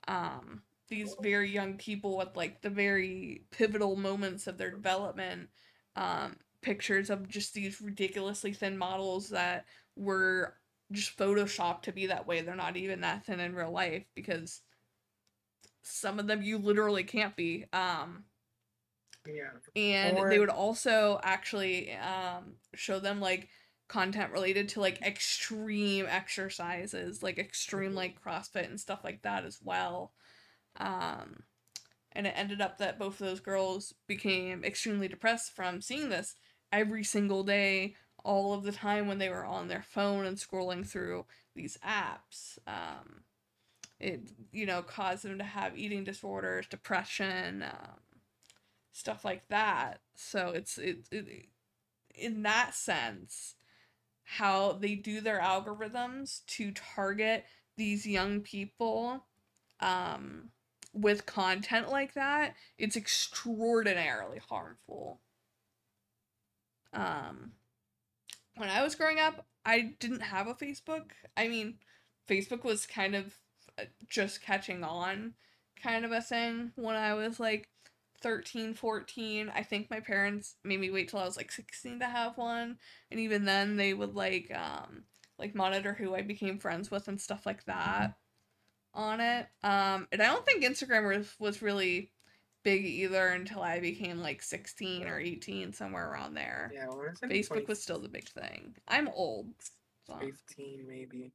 um 0.08 0.62
these 0.88 1.14
very 1.20 1.50
young 1.50 1.74
people 1.76 2.20
at 2.20 2.36
like 2.36 2.60
the 2.62 2.70
very 2.70 3.44
pivotal 3.50 3.96
moments 3.96 4.46
of 4.46 4.58
their 4.58 4.70
development 4.70 5.48
um 5.96 6.36
pictures 6.62 7.10
of 7.10 7.28
just 7.28 7.54
these 7.54 7.80
ridiculously 7.80 8.52
thin 8.52 8.76
models 8.76 9.30
that 9.30 9.64
were 9.96 10.54
just 10.92 11.16
photoshopped 11.16 11.82
to 11.82 11.92
be 11.92 12.06
that 12.06 12.26
way. 12.26 12.40
They're 12.40 12.54
not 12.56 12.76
even 12.76 13.00
that 13.02 13.24
thin 13.24 13.40
in 13.40 13.54
real 13.54 13.70
life 13.70 14.04
because 14.14 14.60
some 15.82 16.18
of 16.18 16.26
them 16.26 16.42
you 16.42 16.58
literally 16.58 17.04
can't 17.04 17.36
be 17.36 17.64
um 17.72 18.24
Yeah. 19.26 19.50
and 19.76 20.16
Or- 20.18 20.28
they 20.30 20.38
would 20.38 20.48
also 20.48 21.20
actually 21.22 21.92
um 21.94 22.54
show 22.74 22.98
them 23.00 23.20
like 23.20 23.48
content 23.88 24.32
related 24.32 24.68
to 24.70 24.80
like 24.80 25.02
extreme 25.02 26.06
exercises 26.06 27.22
like 27.22 27.38
extreme 27.38 27.92
Mhm. 27.92 27.96
like 27.96 28.22
crossfit 28.22 28.66
and 28.66 28.80
stuff 28.80 29.02
like 29.04 29.22
that 29.22 29.44
as 29.44 29.60
well 29.62 30.12
um 30.76 31.42
and 32.12 32.26
it 32.26 32.34
ended 32.36 32.60
up 32.60 32.78
that 32.78 32.98
both 32.98 33.20
of 33.20 33.26
those 33.26 33.40
girls 33.40 33.94
became 34.06 34.64
extremely 34.64 35.08
depressed 35.08 35.52
from 35.52 35.80
seeing 35.80 36.08
this 36.08 36.36
every 36.72 37.04
single 37.04 37.42
day 37.44 37.96
all 38.24 38.52
of 38.52 38.62
the 38.64 38.72
time 38.72 39.08
when 39.08 39.18
they 39.18 39.28
were 39.28 39.44
on 39.44 39.68
their 39.68 39.82
phone 39.82 40.24
and 40.26 40.36
scrolling 40.36 40.86
through 40.86 41.26
these 41.54 41.76
apps 41.84 42.58
um 42.66 43.24
it 44.00 44.32
you 44.52 44.66
know 44.66 44.82
caused 44.82 45.24
them 45.24 45.38
to 45.38 45.44
have 45.44 45.78
eating 45.78 46.04
disorders 46.04 46.66
depression 46.66 47.62
um, 47.62 48.00
stuff 48.92 49.24
like 49.24 49.48
that. 49.48 50.00
So 50.14 50.48
it's 50.50 50.78
it, 50.78 51.06
it 51.10 51.48
in 52.14 52.42
that 52.42 52.74
sense 52.74 53.54
how 54.24 54.72
they 54.72 54.94
do 54.94 55.20
their 55.20 55.40
algorithms 55.40 56.44
to 56.46 56.72
target 56.72 57.44
these 57.76 58.06
young 58.06 58.40
people 58.40 59.24
um 59.80 60.50
with 60.92 61.24
content 61.24 61.88
like 61.90 62.14
that 62.14 62.54
it's 62.78 62.96
extraordinarily 62.96 64.40
harmful. 64.48 65.20
Um 66.92 67.52
when 68.56 68.68
i 68.68 68.82
was 68.82 68.94
growing 68.94 69.18
up 69.18 69.46
i 69.64 69.94
didn't 69.98 70.20
have 70.22 70.46
a 70.46 70.54
facebook. 70.54 71.12
I 71.36 71.48
mean 71.48 71.78
facebook 72.28 72.64
was 72.64 72.86
kind 72.86 73.14
of 73.14 73.34
just 74.08 74.42
catching 74.42 74.82
on 74.84 75.34
kind 75.82 76.04
of 76.04 76.12
a 76.12 76.20
thing 76.20 76.72
when 76.76 76.96
i 76.96 77.14
was 77.14 77.40
like 77.40 77.68
13 78.22 78.74
14 78.74 79.50
i 79.54 79.62
think 79.62 79.88
my 79.90 80.00
parents 80.00 80.56
made 80.62 80.78
me 80.80 80.90
wait 80.90 81.08
till 81.08 81.20
i 81.20 81.24
was 81.24 81.36
like 81.36 81.50
16 81.50 82.00
to 82.00 82.04
have 82.06 82.36
one 82.36 82.76
and 83.10 83.18
even 83.20 83.44
then 83.44 83.76
they 83.76 83.94
would 83.94 84.14
like 84.14 84.52
um 84.54 85.04
like 85.38 85.54
monitor 85.54 85.94
who 85.94 86.14
i 86.14 86.20
became 86.20 86.58
friends 86.58 86.90
with 86.90 87.08
and 87.08 87.20
stuff 87.20 87.46
like 87.46 87.64
that 87.64 88.14
on 88.92 89.20
it 89.20 89.46
um 89.62 90.06
and 90.12 90.20
i 90.20 90.26
don't 90.26 90.44
think 90.44 90.64
instagram 90.64 91.16
was, 91.16 91.34
was 91.38 91.62
really 91.62 92.10
big 92.62 92.84
either 92.84 93.28
until 93.28 93.62
i 93.62 93.80
became 93.80 94.18
like 94.20 94.42
16 94.42 95.06
or 95.06 95.18
18 95.18 95.72
somewhere 95.72 96.10
around 96.10 96.34
there 96.34 96.70
Yeah. 96.74 96.88
when 96.88 97.06
I 97.06 97.10
was 97.10 97.22
in 97.22 97.30
facebook 97.30 97.48
20 97.48 97.64
was 97.66 97.82
still 97.82 98.00
the 98.00 98.08
big 98.08 98.28
thing 98.28 98.76
i'm 98.86 99.08
old 99.08 99.46
15 100.18 100.84
maybe. 100.88 101.32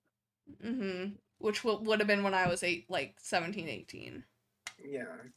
Mm-hmm. 0.63 1.13
Which 1.37 1.63
w- 1.63 1.81
would 1.87 1.99
have 1.99 2.07
been 2.07 2.23
when 2.23 2.33
I 2.33 2.47
was 2.47 2.61
eight, 2.63 2.89
like 2.89 3.19
17, 3.21 3.69
18. 3.69 4.25
Yeah. 4.83 5.31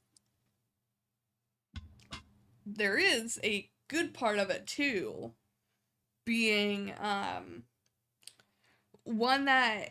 There 2.66 2.96
is 2.96 3.40
a 3.42 3.68
good 3.88 4.14
part 4.14 4.38
of 4.38 4.48
it 4.50 4.66
too, 4.66 5.34
being 6.24 6.94
um 6.98 7.64
one 9.04 9.46
that 9.46 9.90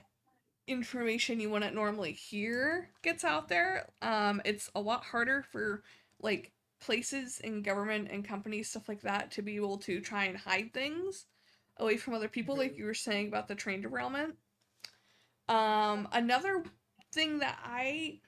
information 0.67 1.39
you 1.39 1.49
wouldn't 1.49 1.75
normally 1.75 2.13
hear 2.13 2.89
gets 3.03 3.23
out 3.23 3.49
there. 3.49 3.89
Um, 4.01 4.41
it's 4.45 4.69
a 4.75 4.81
lot 4.81 5.05
harder 5.05 5.43
for 5.43 5.83
like 6.21 6.53
places 6.81 7.41
and 7.43 7.63
government 7.63 8.09
and 8.11 8.25
companies 8.25 8.69
stuff 8.69 8.89
like 8.89 9.01
that 9.01 9.31
to 9.31 9.41
be 9.41 9.55
able 9.55 9.77
to 9.79 10.01
try 10.01 10.25
and 10.25 10.37
hide 10.37 10.73
things 10.73 11.25
away 11.77 11.97
from 11.97 12.13
other 12.13 12.29
people, 12.29 12.57
like 12.57 12.77
Mhm. 12.77 12.77
you 12.77 12.85
were 12.85 12.93
saying 12.93 13.27
about 13.27 13.47
the 13.47 13.55
train 13.55 13.81
derailment. 13.81 14.35
Um, 15.50 16.08
another 16.12 16.63
thing 17.13 17.39
that 17.39 17.60
I 17.63 18.20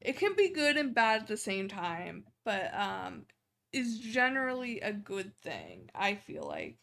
it 0.00 0.18
can 0.18 0.34
be 0.34 0.48
good 0.48 0.76
and 0.76 0.94
bad 0.94 1.22
at 1.22 1.28
the 1.28 1.36
same 1.36 1.68
time, 1.68 2.24
but 2.44 2.72
um 2.74 3.26
is 3.72 3.98
generally 4.00 4.80
a 4.80 4.92
good 4.92 5.32
thing, 5.42 5.88
I 5.94 6.14
feel 6.16 6.42
like, 6.46 6.76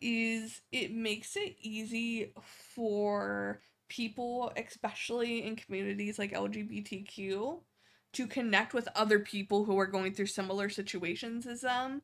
is 0.00 0.62
it 0.72 0.92
makes 0.92 1.36
it 1.36 1.56
easy 1.60 2.32
for 2.74 3.60
people, 3.88 4.52
especially 4.56 5.44
in 5.46 5.56
communities 5.56 6.18
like 6.18 6.32
LGBTQ, 6.34 7.64
to 8.14 8.26
connect 8.26 8.74
with 8.74 8.88
other 8.96 9.20
people 9.20 9.64
who 9.64 9.78
are 9.78 9.86
going 9.86 10.14
through 10.14 10.26
similar 10.26 10.68
situations 10.70 11.46
as 11.46 11.62
them 11.62 12.02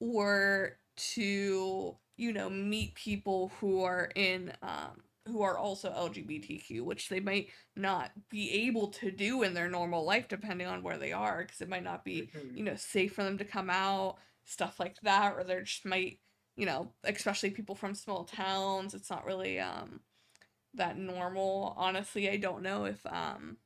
or 0.00 0.78
to, 0.96 1.96
you 2.16 2.32
know, 2.32 2.50
meet 2.50 2.94
people 2.94 3.52
who 3.60 3.82
are 3.84 4.10
in 4.16 4.52
um 4.62 5.02
who 5.28 5.42
are 5.42 5.56
also 5.58 5.90
LGBTQ, 5.92 6.82
which 6.82 7.08
they 7.08 7.20
might 7.20 7.50
not 7.76 8.10
be 8.28 8.50
able 8.66 8.88
to 8.88 9.10
do 9.10 9.42
in 9.42 9.54
their 9.54 9.68
normal 9.68 10.04
life 10.04 10.26
depending 10.28 10.66
on 10.66 10.82
where 10.82 10.98
they 10.98 11.12
are 11.12 11.42
because 11.44 11.60
it 11.60 11.68
might 11.68 11.84
not 11.84 12.04
be 12.04 12.30
Mhm. 12.34 12.56
you 12.56 12.64
know 12.64 12.76
safe 12.76 13.14
for 13.14 13.22
them 13.24 13.38
to 13.38 13.44
come 13.44 13.70
out 13.70 14.18
stuff 14.44 14.80
like 14.80 14.96
that 15.02 15.34
or 15.34 15.44
they 15.44 15.60
just 15.62 15.84
might 15.84 16.20
you 16.56 16.66
know 16.66 16.92
especially 17.04 17.50
people 17.50 17.74
from 17.74 17.94
small 17.94 18.24
towns 18.24 18.94
it's 18.94 19.10
not 19.10 19.24
really 19.26 19.60
um 19.60 20.00
that 20.74 20.96
normal 20.98 21.74
honestly 21.76 22.28
i 22.30 22.36
don't 22.36 22.62
know 22.62 22.84
if 22.86 23.04
um 23.06 23.58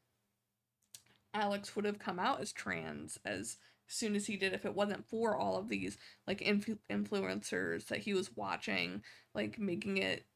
alex 1.34 1.74
would 1.74 1.84
have 1.84 1.98
come 1.98 2.18
out 2.18 2.40
as 2.40 2.52
trans 2.52 3.18
as 3.24 3.56
soon 3.86 4.14
as 4.14 4.26
he 4.26 4.36
did 4.36 4.52
if 4.52 4.64
it 4.64 4.74
wasn't 4.74 5.06
for 5.08 5.36
all 5.36 5.56
of 5.56 5.68
these 5.68 5.98
like 6.26 6.40
influ- 6.40 6.78
influencers 6.90 7.86
that 7.86 8.00
he 8.00 8.12
was 8.14 8.34
watching 8.36 9.02
like 9.34 9.58
making 9.58 9.98
it 9.98 10.26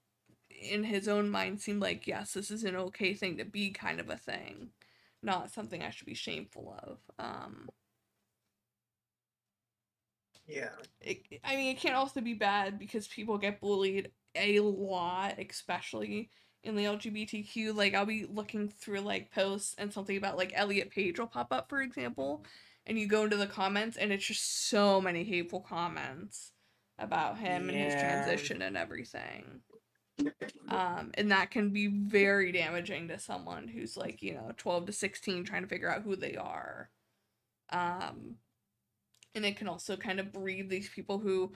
in 0.60 0.84
his 0.84 1.08
own 1.08 1.28
mind 1.30 1.60
seemed 1.60 1.80
like 1.82 2.06
yes 2.06 2.32
this 2.32 2.50
is 2.50 2.64
an 2.64 2.76
okay 2.76 3.14
thing 3.14 3.36
to 3.36 3.44
be 3.44 3.70
kind 3.70 4.00
of 4.00 4.10
a 4.10 4.16
thing 4.16 4.70
not 5.22 5.50
something 5.52 5.82
i 5.82 5.90
should 5.90 6.06
be 6.06 6.14
shameful 6.14 6.76
of 6.82 6.98
um 7.18 7.68
Yeah. 10.46 10.70
it, 11.00 11.22
I 11.44 11.56
mean, 11.56 11.74
it 11.74 11.80
can 11.80 11.94
also 11.94 12.20
be 12.20 12.34
bad 12.34 12.78
because 12.78 13.08
people 13.08 13.38
get 13.38 13.60
bullied 13.60 14.10
a 14.34 14.60
lot, 14.60 15.38
especially 15.38 16.30
in 16.62 16.76
the 16.76 16.84
LGBTQ. 16.84 17.72
Like, 17.72 17.94
I'll 17.94 18.06
be 18.06 18.26
looking 18.26 18.68
through 18.68 19.00
like 19.00 19.32
posts 19.32 19.74
and 19.78 19.92
something 19.92 20.16
about 20.16 20.36
like 20.36 20.52
Elliot 20.54 20.90
Page 20.90 21.18
will 21.18 21.26
pop 21.26 21.52
up, 21.52 21.68
for 21.68 21.82
example, 21.82 22.44
and 22.86 22.98
you 22.98 23.08
go 23.08 23.24
into 23.24 23.36
the 23.36 23.46
comments 23.46 23.96
and 23.96 24.12
it's 24.12 24.26
just 24.26 24.68
so 24.68 25.00
many 25.00 25.24
hateful 25.24 25.60
comments 25.60 26.52
about 26.98 27.38
him 27.38 27.68
and 27.68 27.78
his 27.78 27.94
transition 27.94 28.62
and 28.62 28.76
everything. 28.76 29.60
Um, 30.68 31.12
and 31.14 31.30
that 31.30 31.50
can 31.50 31.70
be 31.70 31.86
very 31.86 32.50
damaging 32.52 33.08
to 33.08 33.18
someone 33.18 33.68
who's 33.68 33.96
like, 33.96 34.22
you 34.22 34.34
know, 34.34 34.52
12 34.56 34.86
to 34.86 34.92
16 34.92 35.44
trying 35.44 35.62
to 35.62 35.68
figure 35.68 35.90
out 35.90 36.02
who 36.02 36.16
they 36.16 36.36
are. 36.36 36.90
Um, 37.70 38.36
and 39.34 39.44
it 39.44 39.56
can 39.56 39.68
also 39.68 39.96
kind 39.96 40.18
of 40.18 40.32
breed 40.32 40.68
these 40.68 40.88
people 40.88 41.18
who 41.18 41.52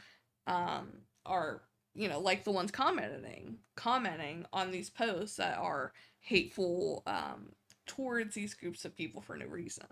um, 0.46 0.88
are 1.27 1.62
you 1.94 2.09
know 2.09 2.20
like 2.20 2.44
the 2.44 2.53
ones 2.53 2.70
commenting 2.70 3.57
commenting 3.75 4.46
on 4.53 4.70
these 4.70 4.90
posts 4.90 5.37
that 5.37 5.59
are 5.59 5.92
hateful 6.20 7.03
um, 7.07 7.53
towards 7.87 8.35
these 8.35 8.55
groups 8.55 8.85
of 8.85 8.96
people 8.96 9.20
for 9.20 9.37
no 9.37 9.46
reason 9.46 9.87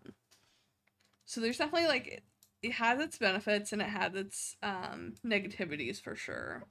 so 1.24 1.40
there's 1.40 1.58
definitely 1.58 1.88
like 1.88 2.06
it, 2.06 2.22
it 2.62 2.72
has 2.72 3.00
its 3.00 3.18
benefits 3.18 3.72
and 3.72 3.82
it 3.82 3.88
has 3.88 4.14
its 4.14 4.56
um, 4.62 5.14
negativities 5.26 6.00
for 6.00 6.14
sure 6.14 6.66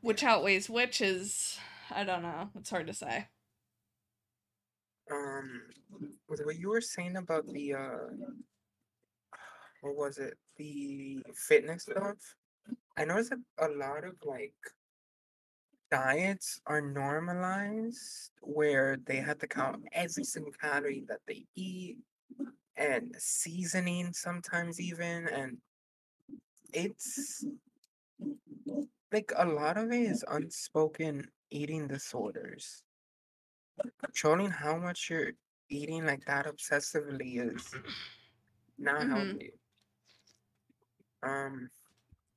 which 0.00 0.22
outweighs 0.22 0.70
which 0.70 1.00
is 1.00 1.58
i 1.90 2.04
don't 2.04 2.22
know 2.22 2.50
it's 2.56 2.70
hard 2.70 2.86
to 2.86 2.94
say 2.94 3.28
Um, 5.10 5.62
with 6.28 6.44
what 6.44 6.58
you 6.58 6.68
were 6.68 6.80
saying 6.80 7.16
about 7.16 7.46
the 7.46 7.74
uh, 7.74 8.08
what 9.80 9.96
was 9.96 10.18
it? 10.18 10.34
The 10.56 11.18
fitness 11.34 11.84
stuff. 11.84 12.16
I 12.96 13.04
noticed 13.04 13.30
that 13.30 13.38
a 13.58 13.68
lot 13.68 14.04
of 14.04 14.14
like 14.24 14.54
diets 15.90 16.60
are 16.66 16.82
normalized 16.82 18.32
where 18.42 18.98
they 19.06 19.16
have 19.16 19.38
to 19.38 19.46
count 19.46 19.84
every 19.92 20.24
single 20.24 20.52
calorie 20.52 21.04
that 21.08 21.20
they 21.26 21.44
eat 21.54 21.96
and 22.76 23.14
seasoning 23.18 24.12
sometimes 24.12 24.80
even 24.80 25.26
and 25.28 25.56
it's 26.74 27.44
like 29.12 29.32
a 29.36 29.46
lot 29.46 29.76
of 29.76 29.90
it 29.90 30.02
is 30.02 30.24
unspoken 30.28 31.30
eating 31.50 31.88
disorders 31.88 32.84
controlling 33.98 34.50
how 34.50 34.76
much 34.76 35.08
you're 35.10 35.32
eating 35.68 36.04
like 36.04 36.24
that 36.26 36.46
obsessively 36.46 37.40
is 37.40 37.74
not 38.78 39.02
Mhm. 39.02 39.08
healthy. 39.08 39.52
Um, 41.22 41.70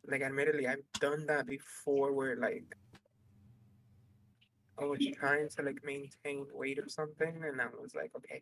like 0.08 0.22
admittedly, 0.22 0.68
I've 0.68 0.84
done 1.00 1.26
that 1.28 1.46
before 1.48 2.12
where 2.14 2.36
like 2.36 2.66
I 4.80 4.86
was 4.86 5.06
trying 5.20 5.50
to 5.50 5.62
like 5.62 5.84
maintain 5.84 6.48
weight 6.54 6.80
or 6.80 6.90
something, 6.90 7.44
and 7.44 7.62
I 7.62 7.68
was 7.68 7.94
like, 7.94 8.12
okay, 8.16 8.42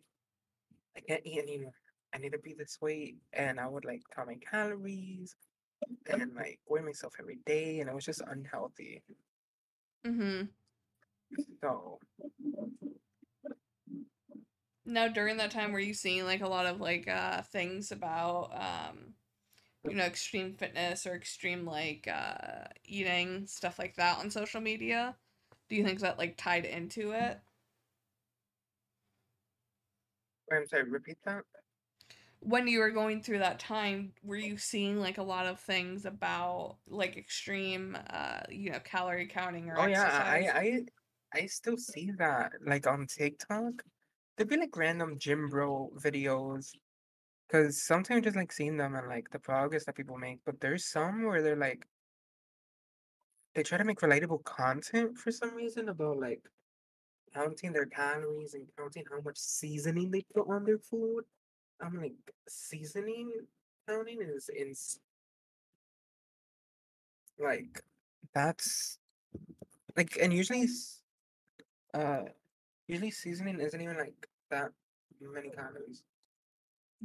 I 0.96 1.00
can't 1.00 1.26
eat 1.26 1.38
anymore. 1.42 1.74
I 2.14 2.18
need 2.18 2.32
to 2.32 2.38
be 2.38 2.54
this 2.54 2.78
weight, 2.80 3.16
and 3.32 3.60
I 3.60 3.68
would 3.68 3.84
like 3.84 4.02
count 4.14 4.28
my 4.28 4.36
calories 4.36 5.36
and 6.06 6.34
like 6.34 6.60
weigh 6.68 6.80
myself 6.82 7.14
every 7.20 7.38
day, 7.46 7.80
and 7.80 7.88
it 7.88 7.94
was 7.94 8.04
just 8.04 8.22
unhealthy. 8.26 9.02
mm-hmm 10.04 10.50
So 11.62 11.98
Now 14.84 15.08
during 15.08 15.36
that 15.38 15.50
time 15.50 15.72
were 15.72 15.80
you 15.80 15.94
seeing 15.94 16.24
like 16.24 16.40
a 16.42 16.48
lot 16.48 16.66
of 16.66 16.80
like 16.80 17.08
uh 17.08 17.42
things 17.42 17.92
about 17.92 18.50
um 18.54 19.14
you 19.88 19.96
know 19.96 20.04
extreme 20.04 20.54
fitness 20.54 21.06
or 21.06 21.14
extreme 21.14 21.66
like 21.66 22.08
uh 22.08 22.66
eating 22.84 23.46
stuff 23.46 23.78
like 23.78 23.96
that 23.96 24.18
on 24.18 24.30
social 24.30 24.60
media? 24.60 25.16
Do 25.68 25.76
you 25.76 25.84
think 25.84 26.00
that 26.00 26.18
like 26.18 26.36
tied 26.36 26.64
into 26.66 27.12
it? 27.12 27.40
I'm 30.52 30.66
sorry, 30.66 30.84
repeat 30.84 31.18
that. 31.24 31.44
When 32.42 32.66
you 32.68 32.78
were 32.80 32.90
going 32.90 33.22
through 33.22 33.40
that 33.40 33.58
time, 33.60 34.14
were 34.22 34.36
you 34.36 34.56
seeing 34.56 34.98
like 34.98 35.18
a 35.18 35.22
lot 35.22 35.46
of 35.46 35.60
things 35.60 36.06
about 36.06 36.78
like 36.86 37.16
extreme 37.16 37.96
uh 38.08 38.40
you 38.48 38.70
know 38.70 38.80
calorie 38.80 39.26
counting 39.28 39.68
or 39.68 39.76
Oh 39.76 39.86
yeah. 39.86 40.24
I 40.26 40.60
I 40.60 40.84
I 41.42 41.46
still 41.46 41.76
see 41.76 42.10
that 42.12 42.52
like 42.62 42.86
on 42.86 43.06
TikTok. 43.06 43.82
There'd 44.36 44.48
be 44.48 44.56
like 44.56 44.76
random 44.76 45.18
gym 45.18 45.48
bro 45.48 45.90
videos. 45.96 46.72
Cause 47.50 47.82
sometimes 47.82 48.24
just 48.24 48.36
like 48.36 48.52
seeing 48.52 48.76
them 48.78 48.94
and 48.96 49.08
like 49.08 49.30
the 49.30 49.40
progress 49.40 49.86
that 49.86 49.96
people 49.96 50.18
make, 50.18 50.40
but 50.44 50.60
there's 50.60 50.86
some 50.90 51.24
where 51.24 51.42
they're 51.42 51.56
like 51.56 51.86
they 53.54 53.62
try 53.62 53.78
to 53.78 53.84
make 53.84 53.98
relatable 54.00 54.42
content 54.44 55.16
for 55.18 55.30
some 55.30 55.54
reason 55.54 55.88
about 55.88 56.18
like 56.18 56.48
counting 57.34 57.72
their 57.72 57.86
calories 57.86 58.54
and 58.54 58.70
counting 58.76 59.04
how 59.10 59.20
much 59.22 59.38
seasoning 59.38 60.10
they 60.10 60.22
put 60.34 60.48
on 60.48 60.64
their 60.64 60.78
food. 60.78 61.24
I'm 61.82 61.96
like, 62.00 62.14
seasoning 62.48 63.32
counting 63.88 64.20
is 64.22 64.48
in 64.48 64.74
like 67.38 67.82
that's 68.34 68.98
like 69.96 70.18
and 70.20 70.32
usually 70.32 70.66
uh 71.94 72.22
usually 72.86 73.10
seasoning 73.10 73.60
isn't 73.60 73.80
even 73.80 73.96
like 73.96 74.28
that 74.50 74.70
many 75.20 75.50
calories. 75.50 76.02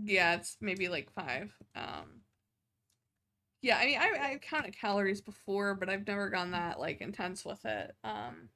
Yeah, 0.03 0.35
it's 0.35 0.57
maybe 0.59 0.89
like 0.89 1.11
five. 1.13 1.53
Um, 1.75 2.21
yeah, 3.61 3.77
I 3.77 3.85
mean, 3.85 3.99
I 3.99 4.31
I've 4.31 4.41
counted 4.41 4.77
calories 4.77 5.21
before, 5.21 5.75
but 5.75 5.89
I've 5.89 6.05
never 6.05 6.29
gone 6.29 6.51
that 6.51 6.79
like 6.79 7.01
intense 7.01 7.45
with 7.45 7.63
it. 7.65 7.95
Um, 8.03 8.49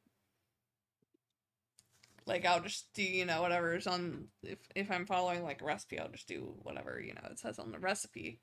like 2.30 2.46
I'll 2.46 2.62
just 2.62 2.94
do 2.94 3.04
you 3.04 3.26
know 3.26 3.42
whatever's 3.42 3.88
on 3.88 4.26
if 4.44 4.60
if 4.76 4.92
I'm 4.92 5.06
following 5.06 5.44
like 5.44 5.62
a 5.62 5.66
recipe, 5.66 6.00
I'll 6.00 6.10
just 6.10 6.28
do 6.28 6.54
whatever 6.62 7.02
you 7.02 7.14
know 7.14 7.28
it 7.30 7.40
says 7.40 7.60
on 7.60 7.72
the 7.72 7.80
recipe. 7.80 8.40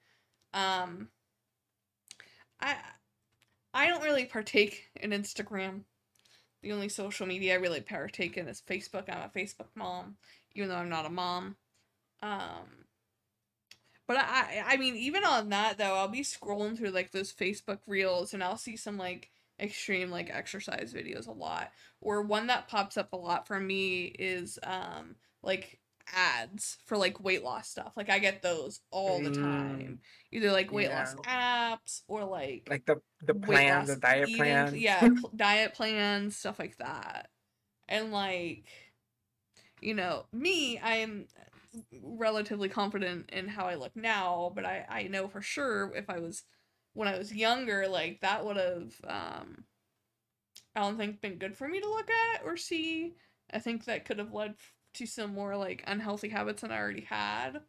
Um, 0.53 1.09
I 2.61 2.77
I 3.73 3.87
don't 3.87 4.03
really 4.03 4.27
partake 4.27 4.91
in 4.97 5.11
Instagram. 5.11 5.83
The 6.63 6.73
only 6.73 6.89
social 6.89 7.27
media 7.27 7.55
I 7.55 7.59
really 7.59 7.81
partake 7.81 8.37
in 8.37 8.49
is 8.49 8.61
Facebook. 8.61 9.05
I'm 9.09 9.23
a 9.23 9.39
Facebook 9.39 9.69
mom, 9.77 10.17
even 10.55 10.69
though 10.69 10.77
I'm 10.77 10.89
not 10.89 11.07
a 11.07 11.11
mom. 11.11 11.57
Um, 12.23 12.87
but 14.09 14.17
I, 14.19 14.65
I 14.67 14.77
mean, 14.77 14.97
even 14.97 15.25
on 15.25 15.51
that 15.51 15.79
though, 15.79 15.95
I'll 15.95 16.09
be 16.09 16.23
scrolling 16.23 16.77
through 16.77 16.91
like 16.91 17.13
those 17.13 17.33
Facebook 17.33 17.79
reels, 17.87 18.35
and 18.35 18.43
I'll 18.43 18.57
see 18.57 18.77
some 18.77 18.99
like 18.99 19.31
extreme 19.61 20.11
like 20.11 20.31
exercise 20.31 20.93
videos 20.93 21.27
a 21.27 21.33
lot. 21.33 21.71
Or 22.01 22.23
one 22.23 22.49
that 22.49 22.69
pops 22.69 22.97
up 22.97 23.13
a 23.13 23.17
lot 23.17 23.47
for 23.47 23.59
me 23.59 24.05
is 24.05 24.59
um 24.63 25.17
like 25.43 25.79
ads 26.15 26.79
for 26.87 26.97
like 26.97 27.23
weight 27.23 27.43
loss 27.43 27.69
stuff. 27.69 27.93
Like 27.97 28.11
I 28.11 28.19
get 28.19 28.43
those 28.43 28.81
all 28.91 29.21
the 29.23 29.33
time. 29.33 30.01
Either 30.31 30.53
like 30.53 30.71
weight 30.73 30.89
yeah. 30.91 31.01
loss 31.01 31.15
apps 31.25 32.03
or 32.07 32.25
like 32.25 32.67
Like 32.71 32.87
the 32.87 32.97
the 33.23 33.35
weight 33.35 33.45
plan, 33.45 33.87
the 33.87 33.97
diet 33.97 34.29
eating- 34.29 34.37
plan. 34.37 34.75
Yeah, 34.77 35.09
diet 35.37 35.75
plans, 35.75 36.37
stuff 36.37 36.59
like 36.59 36.77
that. 36.79 37.29
And 37.89 38.13
like 38.13 38.65
you 39.81 39.95
know, 39.95 40.27
me, 40.33 40.79
I 40.79 40.97
am 40.97 41.27
relatively 42.03 42.69
confident 42.69 43.29
in 43.31 43.49
how 43.49 43.67
I 43.67 43.75
look 43.75 43.95
now, 43.95 44.51
but 44.55 44.65
I 44.65 44.87
I 44.89 45.03
know 45.05 45.29
for 45.29 45.43
sure 45.43 45.93
if 45.95 46.09
I 46.09 46.19
was 46.19 46.45
when 46.97 47.09
I 47.09 47.19
was 47.19 47.33
younger, 47.35 47.87
like 47.89 48.21
that 48.23 48.45
would 48.45 48.57
have 48.57 48.95
um 49.07 49.65
I 50.75 50.81
don't 50.81 50.97
think 50.97 51.21
been 51.21 51.37
good 51.39 51.57
for 51.57 51.69
me 51.69 51.81
to 51.81 51.89
look 51.89 52.09
at 52.11 52.45
or 52.45 52.57
see. 52.57 53.15
I 53.53 53.59
think 53.59 53.85
that 53.85 54.05
could 54.05 54.19
have 54.19 54.33
led 54.33 54.55
to 54.95 55.07
some 55.07 55.35
more 55.35 55.57
like 55.57 55.85
unhealthy 55.87 56.29
habits 56.31 56.63
than 56.63 56.73
I 56.73 56.79
already 56.79 57.03
had 57.03 57.61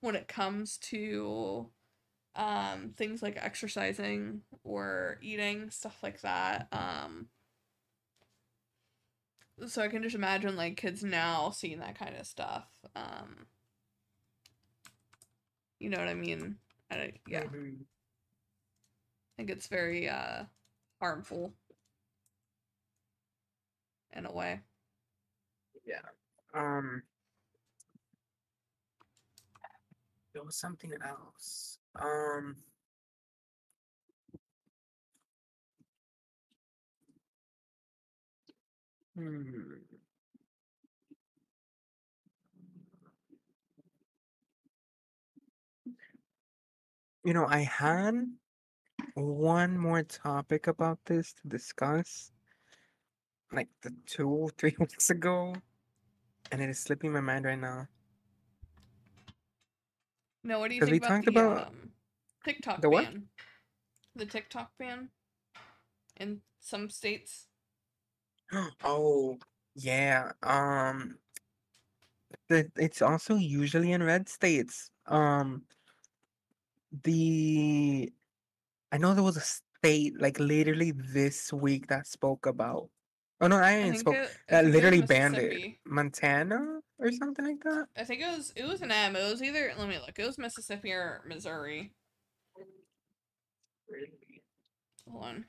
when 0.00 0.16
it 0.16 0.28
comes 0.28 0.78
to 0.78 1.68
um 2.36 2.94
things 2.96 3.22
like 3.22 3.36
exercising 3.36 4.42
or 4.64 5.18
eating 5.20 5.70
stuff 5.70 5.98
like 6.02 6.20
that 6.22 6.68
um. 6.72 7.28
So 9.66 9.82
i 9.82 9.88
can 9.88 10.02
just 10.02 10.14
imagine 10.14 10.56
like 10.56 10.76
kids 10.76 11.04
now 11.04 11.50
seeing 11.50 11.80
that 11.80 11.98
kind 11.98 12.16
of 12.16 12.26
stuff 12.26 12.68
um. 12.96 13.46
You 15.78 15.90
know 15.90 15.98
what 15.98 16.08
i 16.08 16.14
mean? 16.14 16.56
I, 16.90 17.12
yeah 17.26 17.44
think 19.40 19.48
it's 19.48 19.68
very 19.68 20.06
uh 20.06 20.44
harmful 21.00 21.54
in 24.12 24.26
a 24.26 24.32
way 24.32 24.60
Yeah. 25.86 26.02
Um. 26.52 27.02
There 30.34 30.44
was 30.44 30.56
something 30.56 30.92
else. 31.02 31.78
Um. 31.98 32.56
Hmm. 39.16 39.72
You 47.24 47.32
know, 47.32 47.46
I 47.46 47.60
had 47.60 48.14
one 49.14 49.76
more 49.78 50.02
topic 50.02 50.66
about 50.66 50.98
this 51.04 51.32
to 51.34 51.48
discuss, 51.48 52.32
like 53.52 53.68
the 53.82 53.92
two, 54.06 54.50
three 54.58 54.74
weeks 54.78 55.10
ago, 55.10 55.54
and 56.52 56.60
it 56.62 56.70
is 56.70 56.78
slipping 56.80 57.12
my 57.12 57.20
mind 57.20 57.44
right 57.44 57.58
now. 57.60 57.86
no 60.42 60.58
what 60.58 60.70
do 60.70 60.74
you 60.76 60.80
think 60.80 60.92
we 60.92 60.96
about 60.98 61.08
talked 61.08 61.24
the 61.26 61.30
about- 61.32 61.66
um 61.68 61.90
tiktok 62.44 62.80
The 62.80 62.88
what? 62.90 63.12
the 64.16 64.26
tiktok 64.26 64.70
ban 64.78 65.10
in 66.16 66.40
some 66.60 66.88
states 66.90 67.46
Oh, 68.84 69.38
yeah. 69.76 70.32
Um, 70.42 71.18
the, 72.48 72.68
it's 72.76 73.00
also 73.02 73.36
usually 73.36 73.92
in 73.92 74.02
red 74.02 74.28
states. 74.28 74.90
Um, 75.06 75.62
the 77.04 78.12
I 78.92 78.98
know 78.98 79.14
there 79.14 79.22
was 79.22 79.36
a 79.36 79.40
state 79.40 80.20
like 80.20 80.38
literally 80.38 80.92
this 80.92 81.52
week 81.52 81.86
that 81.88 82.06
spoke 82.06 82.46
about. 82.46 82.88
Oh 83.40 83.46
no, 83.46 83.56
I 83.56 83.82
didn't 83.82 83.98
spoke. 83.98 84.16
it, 84.16 84.36
That 84.48 84.64
it 84.64 84.66
was 84.66 84.74
literally 84.74 85.02
banned 85.02 85.38
it. 85.38 85.76
Montana 85.86 86.80
or 86.98 87.12
something 87.12 87.44
like 87.44 87.62
that. 87.64 87.86
I 87.96 88.04
think 88.04 88.20
it 88.20 88.36
was 88.36 88.52
it 88.56 88.66
was 88.66 88.82
an 88.82 88.90
M. 88.90 89.16
It 89.16 89.30
was 89.30 89.42
either 89.42 89.72
let 89.78 89.88
me 89.88 89.98
look. 89.98 90.18
It 90.18 90.26
was 90.26 90.38
Mississippi 90.38 90.92
or 90.92 91.22
Missouri. 91.26 91.92
Hold 95.10 95.24
on. 95.24 95.44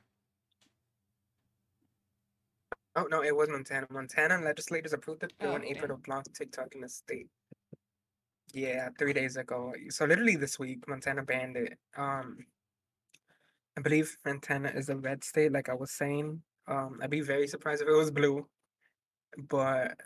Oh 2.95 3.07
no, 3.09 3.23
it 3.23 3.35
was 3.35 3.49
Montana. 3.49 3.87
Montana 3.89 4.39
legislators 4.39 4.93
approved 4.93 5.21
the 5.21 5.29
bill 5.39 5.53
Oh, 5.53 5.55
in 5.55 5.65
April 5.65 5.87
to 5.87 5.95
block 5.95 6.25
TikTok 6.33 6.75
in 6.75 6.81
the 6.81 6.89
state. 6.89 7.27
Yeah, 8.53 8.89
three 8.99 9.13
days 9.13 9.37
ago. 9.37 9.73
So 9.89 10.05
literally 10.05 10.35
this 10.35 10.59
week, 10.59 10.87
Montana 10.87 11.23
banned 11.23 11.55
it. 11.55 11.77
Um, 11.95 12.45
I 13.77 13.81
believe 13.81 14.17
Montana 14.25 14.71
is 14.75 14.89
a 14.89 14.97
red 14.97 15.23
state, 15.23 15.51
like 15.51 15.69
I 15.69 15.73
was 15.73 15.91
saying. 15.91 16.41
Um, 16.67 16.99
I'd 17.01 17.09
be 17.09 17.21
very 17.21 17.47
surprised 17.47 17.81
if 17.81 17.87
it 17.87 17.95
was 17.95 18.11
blue. 18.11 18.47
But 19.37 19.97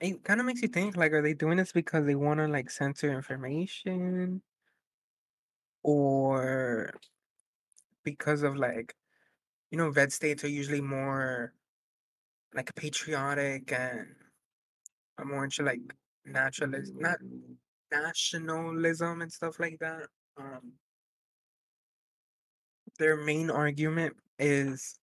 it 0.00 0.24
kind 0.24 0.40
of 0.40 0.46
makes 0.46 0.62
you 0.62 0.68
think, 0.68 0.96
like, 0.96 1.12
are 1.12 1.22
they 1.22 1.34
doing 1.34 1.56
this 1.56 1.72
because 1.72 2.04
they 2.04 2.16
want 2.16 2.40
to 2.40 2.48
like 2.48 2.70
censor 2.70 3.12
information, 3.12 4.42
or 5.82 6.92
because 8.04 8.42
of 8.42 8.56
like, 8.56 8.94
you 9.70 9.78
know, 9.78 9.90
red 9.90 10.12
states 10.12 10.42
are 10.44 10.48
usually 10.48 10.80
more 10.80 11.52
like 12.54 12.74
patriotic 12.74 13.72
and 13.72 14.06
more 15.24 15.44
into 15.44 15.62
like 15.62 15.80
naturalism, 16.24 16.98
not 16.98 17.18
nationalism 17.92 19.22
and 19.22 19.32
stuff 19.32 19.60
like 19.60 19.78
that. 19.80 20.06
Um, 20.36 20.72
their 22.98 23.16
main 23.16 23.50
argument 23.50 24.16
is, 24.38 24.98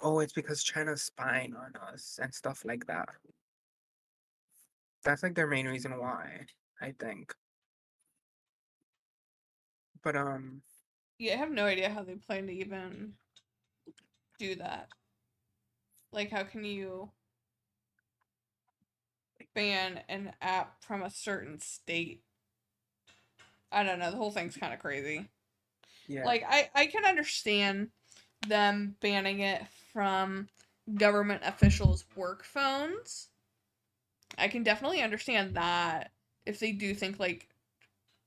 oh, 0.00 0.20
it's 0.20 0.32
because 0.32 0.62
China's 0.62 1.02
spying 1.02 1.54
on 1.56 1.74
us 1.92 2.18
and 2.22 2.32
stuff 2.34 2.64
like 2.64 2.86
that. 2.86 3.08
That's 5.04 5.22
like 5.22 5.34
their 5.34 5.46
main 5.46 5.66
reason 5.66 5.98
why, 5.98 6.46
I 6.80 6.92
think. 6.92 7.34
But 10.02 10.16
um, 10.16 10.62
Yeah, 11.18 11.34
I 11.34 11.36
have 11.36 11.50
no 11.50 11.66
idea 11.66 11.90
how 11.90 12.02
they 12.02 12.14
plan 12.14 12.46
to 12.46 12.52
even 12.52 13.14
do 14.38 14.54
that. 14.56 14.88
Like, 16.12 16.30
how 16.30 16.42
can 16.42 16.64
you 16.64 17.10
ban 19.54 20.00
an 20.08 20.32
app 20.40 20.82
from 20.82 21.02
a 21.02 21.10
certain 21.10 21.60
state? 21.60 22.22
I 23.72 23.82
don't 23.84 23.98
know. 23.98 24.10
The 24.10 24.16
whole 24.16 24.30
thing's 24.32 24.56
kind 24.56 24.74
of 24.74 24.80
crazy. 24.80 25.28
Yeah, 26.10 26.24
Like, 26.24 26.44
I 26.48 26.70
I 26.74 26.86
can 26.86 27.04
understand 27.04 27.90
them 28.46 28.96
banning 29.00 29.40
it 29.40 29.62
from 29.92 30.48
government 30.96 31.42
officials' 31.44 32.04
work 32.16 32.44
phones. 32.44 33.28
I 34.38 34.48
can 34.48 34.62
definitely 34.62 35.02
understand 35.02 35.54
that 35.54 36.12
if 36.46 36.58
they 36.58 36.72
do 36.72 36.94
think 36.94 37.18
like 37.20 37.48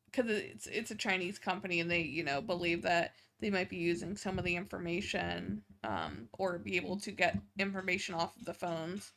because 0.05 0.29
it's 0.29 0.67
it's 0.67 0.91
a 0.91 0.95
Chinese 0.95 1.39
company 1.39 1.79
and 1.79 1.89
they 1.89 2.01
you 2.01 2.23
know 2.23 2.41
believe 2.41 2.83
that 2.83 3.13
they 3.39 3.49
might 3.49 3.69
be 3.69 3.77
using 3.77 4.15
some 4.15 4.39
of 4.39 4.45
the 4.45 4.55
information 4.55 5.63
um, 5.83 6.29
or 6.37 6.59
be 6.59 6.77
able 6.77 6.97
to 7.01 7.11
get 7.11 7.37
information 7.59 8.15
off 8.15 8.37
of 8.37 8.45
the 8.45 8.53
phones. 8.53 9.11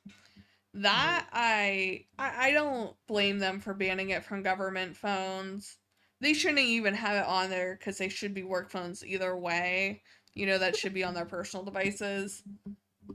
That 0.74 1.26
I, 1.32 2.06
I 2.18 2.48
I 2.48 2.52
don't 2.52 2.96
blame 3.06 3.38
them 3.38 3.60
for 3.60 3.74
banning 3.74 4.10
it 4.10 4.24
from 4.24 4.42
government 4.42 4.96
phones. 4.96 5.76
They 6.20 6.32
shouldn't 6.32 6.60
even 6.60 6.94
have 6.94 7.16
it 7.16 7.26
on 7.26 7.50
there 7.50 7.76
because 7.78 7.98
they 7.98 8.08
should 8.08 8.34
be 8.34 8.42
work 8.42 8.70
phones 8.70 9.04
either 9.04 9.36
way. 9.36 10.02
You 10.34 10.46
know 10.46 10.58
that 10.58 10.76
should 10.76 10.94
be 10.94 11.04
on 11.04 11.14
their 11.14 11.24
personal 11.24 11.64
devices. 11.64 12.42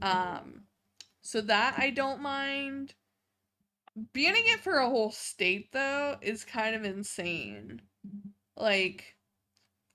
Um, 0.00 0.62
so 1.22 1.40
that 1.42 1.74
I 1.78 1.90
don't 1.90 2.20
mind. 2.20 2.94
Banning 4.14 4.44
it 4.46 4.60
for 4.60 4.78
a 4.78 4.88
whole 4.88 5.10
state 5.10 5.70
though 5.72 6.16
is 6.22 6.44
kind 6.44 6.74
of 6.74 6.84
insane. 6.84 7.82
Like, 8.56 9.16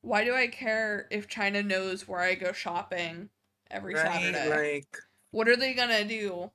why 0.01 0.23
do 0.23 0.35
I 0.35 0.47
care 0.47 1.07
if 1.09 1.27
China 1.27 1.63
knows 1.63 2.07
where 2.07 2.19
I 2.19 2.35
go 2.35 2.51
shopping 2.51 3.29
every 3.71 3.95
right, 3.95 4.05
Saturday? 4.05 4.49
like 4.49 4.97
what 5.31 5.47
are 5.47 5.55
they 5.55 5.73
gonna 5.73 6.05
do? 6.05 6.51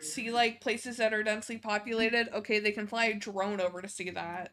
See 0.00 0.30
like 0.30 0.60
places 0.60 0.96
that 0.96 1.12
are 1.12 1.22
densely 1.22 1.58
populated? 1.58 2.28
Okay, 2.34 2.58
they 2.58 2.72
can 2.72 2.86
fly 2.86 3.06
a 3.06 3.14
drone 3.14 3.60
over 3.60 3.82
to 3.82 3.88
see 3.88 4.10
that. 4.10 4.52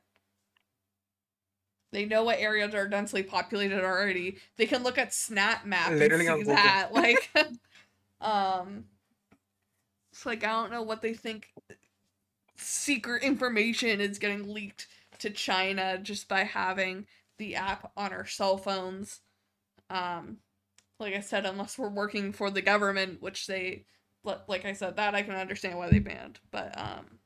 They 1.91 2.05
know 2.05 2.23
what 2.23 2.39
areas 2.39 2.75
are 2.75 2.87
densely 2.87 3.23
populated 3.23 3.83
already. 3.83 4.37
They 4.57 4.65
can 4.65 4.83
look 4.83 4.97
at 4.97 5.13
Snap 5.13 5.65
Map 5.65 5.91
Literally 5.91 6.27
and 6.27 6.45
see 6.45 6.51
that. 6.51 6.89
Like, 6.91 7.31
um, 8.21 8.85
it's 10.11 10.25
like 10.25 10.43
I 10.43 10.47
don't 10.47 10.71
know 10.71 10.83
what 10.83 11.01
they 11.01 11.13
think. 11.13 11.49
Secret 12.57 13.23
information 13.23 14.01
is 14.01 14.19
getting 14.19 14.53
leaked 14.53 14.87
to 15.19 15.29
China 15.29 15.97
just 15.97 16.27
by 16.27 16.43
having 16.43 17.05
the 17.37 17.55
app 17.55 17.91
on 17.95 18.11
our 18.11 18.25
cell 18.25 18.57
phones. 18.57 19.21
Um, 19.89 20.37
like 20.99 21.13
I 21.13 21.21
said, 21.21 21.45
unless 21.45 21.77
we're 21.77 21.89
working 21.89 22.33
for 22.33 22.49
the 22.49 22.61
government, 22.61 23.21
which 23.21 23.47
they, 23.47 23.85
like 24.47 24.65
I 24.65 24.73
said, 24.73 24.95
that 24.97 25.15
I 25.15 25.23
can 25.23 25.35
understand 25.35 25.77
why 25.77 25.89
they 25.89 25.99
banned. 25.99 26.39
But 26.51 26.77
um, 26.79 27.19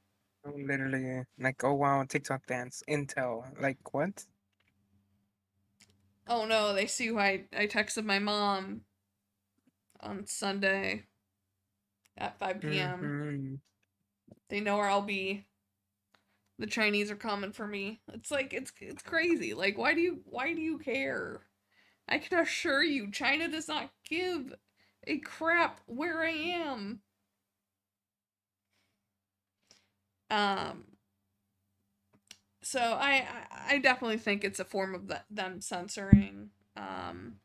Oh, 0.45 0.51
Literally, 0.51 1.25
like, 1.39 1.63
oh 1.63 1.73
wow, 1.73 2.03
TikTok 2.03 2.45
dance, 2.45 2.83
Intel, 2.87 3.59
like 3.59 3.91
what? 3.93 4.25
oh 6.27 6.45
no, 6.45 6.73
they 6.73 6.87
see 6.87 7.11
why 7.11 7.45
I 7.53 7.63
I 7.63 7.67
texted 7.67 8.05
my 8.05 8.19
mom 8.19 8.85
on 10.01 10.25
Sunday 10.25 11.05
at 12.17 12.37
5 12.39 12.79
p.m. 12.79 13.15
hmm 13.21 13.55
They 14.49 14.59
know 14.59 14.77
where 14.77 14.87
I'll 14.89 15.01
be. 15.01 15.47
The 16.59 16.67
Chinese 16.67 17.11
are 17.11 17.15
coming 17.17 17.51
for 17.51 17.67
me. 17.67 18.01
It's 18.07 18.31
like 18.31 18.53
it's 18.53 18.71
it's 18.79 19.03
crazy. 19.03 19.53
Like 19.53 19.77
why 19.77 19.93
do 19.93 19.99
you 20.01 20.21
why 20.25 20.53
do 20.53 20.61
you 20.61 20.77
care? 20.77 21.41
I 22.07 22.19
can 22.19 22.39
assure 22.39 22.83
you 22.83 23.11
China 23.11 23.47
does 23.49 23.67
not 23.67 23.91
give 24.05 24.55
a 25.05 25.17
crap 25.19 25.81
where 25.87 26.21
I 26.21 26.29
am. 26.31 27.01
Um 30.29 30.83
so 32.61 32.79
I 32.79 33.25
I, 33.69 33.77
definitely 33.79 34.17
think 34.17 34.43
it's 34.43 34.59
a 34.59 34.65
form 34.65 34.93
of 34.95 35.07
the, 35.07 35.21
them 35.29 35.61
censoring 35.61 36.51
um 36.77 37.35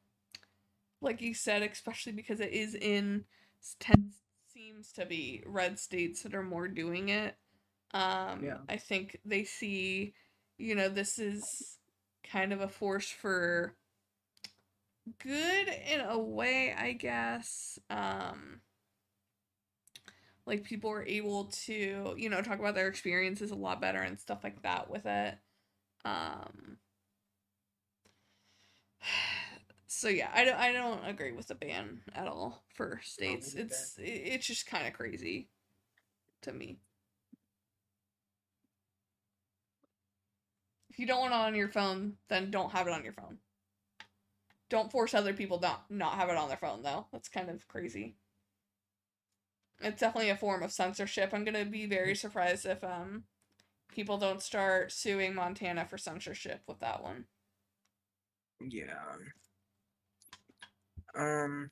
like 1.01 1.21
you 1.21 1.35
said 1.35 1.63
especially 1.63 2.13
because 2.13 2.41
it 2.41 2.53
is 2.53 2.75
in 2.75 3.25
10 3.81 4.13
seems 4.53 4.93
to 4.93 5.05
be 5.07 5.43
red 5.47 5.79
states 5.79 6.23
that 6.23 6.35
are 6.35 6.43
more 6.43 6.69
doing 6.69 7.09
it 7.09 7.37
um, 7.95 8.45
Yeah. 8.45 8.59
I 8.69 8.77
think 8.77 9.21
they 9.25 9.45
see, 9.45 10.15
you 10.59 10.75
know, 10.75 10.89
this 10.91 11.19
is 11.19 11.79
kind 12.25 12.53
of 12.53 12.61
a 12.61 12.69
force 12.69 13.09
for 13.11 13.75
good 15.19 15.69
in 15.69 16.01
a 16.01 16.19
way, 16.19 16.75
I 16.77 16.93
guess. 16.93 17.79
Um, 17.91 18.61
like 20.47 20.65
people 20.65 20.91
are 20.91 21.05
able 21.05 21.47
to, 21.47 22.15
you 22.17 22.29
know, 22.29 22.41
talk 22.43 22.59
about 22.59 22.75
their 22.75 22.89
experiences 22.89 23.51
a 23.51 23.55
lot 23.55 23.81
better 23.81 24.01
and 24.01 24.19
stuff 24.19 24.45
like 24.45 24.63
that 24.63 24.89
with 24.91 25.07
it. 25.07 25.39
Um, 26.05 26.79
so 29.87 30.09
yeah, 30.09 30.31
I 30.35 30.45
don't, 30.45 30.57
I 30.59 30.73
don't 30.73 31.05
agree 31.07 31.33
with 31.33 31.49
the 31.49 31.55
ban 31.55 32.01
at 32.15 32.29
all 32.29 32.63
for 32.75 33.01
states. 33.03 33.55
It's 33.55 33.95
it's 33.99 34.47
just 34.47 34.67
kind 34.67 34.87
of 34.87 34.93
crazy 34.93 35.49
to 36.43 36.53
me. 36.53 36.79
If 40.91 40.99
you 40.99 41.07
don't 41.07 41.21
want 41.21 41.33
it 41.33 41.37
on 41.37 41.55
your 41.55 41.69
phone, 41.69 42.17
then 42.29 42.51
don't 42.51 42.73
have 42.73 42.89
it 42.89 42.93
on 42.93 43.05
your 43.05 43.13
phone. 43.13 43.39
Don't 44.69 44.91
force 44.91 45.15
other 45.15 45.33
people 45.33 45.61
not 45.61 45.85
not 45.91 46.15
have 46.15 46.29
it 46.29 46.37
on 46.37 46.49
their 46.49 46.57
phone 46.57 46.83
though. 46.83 47.07
That's 47.13 47.29
kind 47.29 47.49
of 47.49 47.67
crazy. 47.69 48.17
It's 49.81 50.01
definitely 50.01 50.31
a 50.31 50.37
form 50.37 50.63
of 50.63 50.73
censorship. 50.73 51.31
I'm 51.33 51.45
gonna 51.45 51.65
be 51.65 51.87
very 51.87 52.15
surprised 52.15 52.67
if 52.67 52.83
um 52.83 53.25
people 53.89 54.19
don't 54.19 54.43
start 54.43 54.93
suing 54.93 55.35
Montana 55.35 55.87
for 55.87 55.99
censorship 55.99 56.63
with 56.67 56.81
that 56.81 57.03
one. 57.03 57.27
Yeah. 58.61 59.17
Um, 61.15 61.71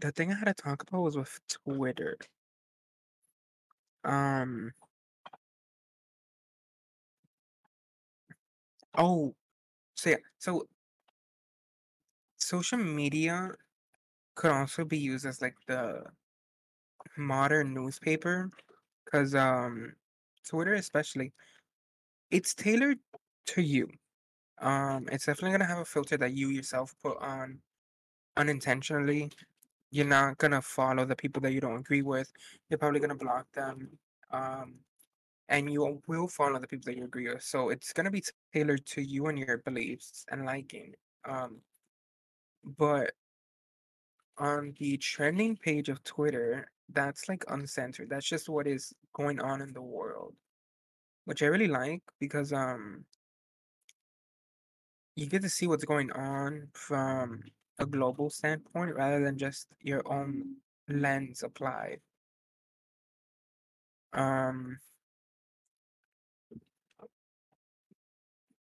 the 0.00 0.12
thing 0.12 0.30
I 0.30 0.36
had 0.36 0.44
to 0.46 0.54
talk 0.54 0.82
about 0.82 1.02
was 1.02 1.16
with 1.16 1.40
Twitter. 1.48 2.16
Um, 4.04 4.72
oh, 8.96 9.34
so 9.94 10.10
yeah, 10.10 10.16
so 10.38 10.66
social 12.36 12.78
media 12.78 13.50
could 14.34 14.50
also 14.50 14.84
be 14.84 14.98
used 14.98 15.26
as 15.26 15.40
like 15.40 15.54
the 15.66 16.04
modern 17.16 17.74
newspaper, 17.74 18.50
because 19.04 19.34
um, 19.34 19.92
Twitter 20.48 20.74
especially, 20.74 21.32
it's 22.30 22.54
tailored 22.54 22.98
to 23.46 23.62
you. 23.62 23.88
Um, 24.60 25.08
it's 25.10 25.26
definitely 25.26 25.52
gonna 25.52 25.66
have 25.66 25.78
a 25.78 25.84
filter 25.84 26.16
that 26.18 26.32
you 26.34 26.48
yourself 26.48 26.94
put 27.02 27.18
on 27.18 27.58
unintentionally. 28.36 29.30
You're 29.90 30.06
not 30.06 30.38
gonna 30.38 30.62
follow 30.62 31.04
the 31.04 31.16
people 31.16 31.40
that 31.42 31.52
you 31.52 31.60
don't 31.60 31.78
agree 31.78 32.02
with. 32.02 32.32
You're 32.68 32.78
probably 32.78 33.00
gonna 33.00 33.14
block 33.14 33.46
them. 33.52 33.88
Um, 34.30 34.74
and 35.48 35.70
you 35.70 36.00
will 36.06 36.28
follow 36.28 36.58
the 36.58 36.66
people 36.66 36.86
that 36.86 36.96
you 36.96 37.04
agree 37.04 37.28
with. 37.28 37.42
So 37.42 37.70
it's 37.70 37.92
gonna 37.92 38.10
be 38.10 38.24
tailored 38.52 38.84
to 38.86 39.02
you 39.02 39.26
and 39.26 39.38
your 39.38 39.58
beliefs 39.58 40.24
and 40.30 40.44
liking. 40.44 40.94
Um, 41.28 41.60
but 42.64 43.12
on 44.38 44.74
the 44.78 44.96
trending 44.96 45.56
page 45.56 45.88
of 45.88 46.02
Twitter, 46.04 46.68
that's 46.92 47.28
like 47.28 47.44
uncensored. 47.48 48.10
That's 48.10 48.28
just 48.28 48.48
what 48.48 48.66
is 48.66 48.92
going 49.12 49.40
on 49.40 49.60
in 49.62 49.72
the 49.72 49.82
world, 49.82 50.34
which 51.24 51.42
I 51.42 51.46
really 51.46 51.68
like 51.68 52.02
because 52.20 52.52
um 52.52 53.04
you 55.16 55.26
get 55.26 55.42
to 55.42 55.48
see 55.48 55.66
what's 55.66 55.84
going 55.84 56.10
on 56.12 56.68
from 56.72 57.42
a 57.78 57.86
global 57.86 58.30
standpoint 58.30 58.94
rather 58.94 59.22
than 59.22 59.38
just 59.38 59.68
your 59.80 60.02
own 60.06 60.56
lens 60.88 61.42
applied. 61.42 62.00
Um, 64.12 64.78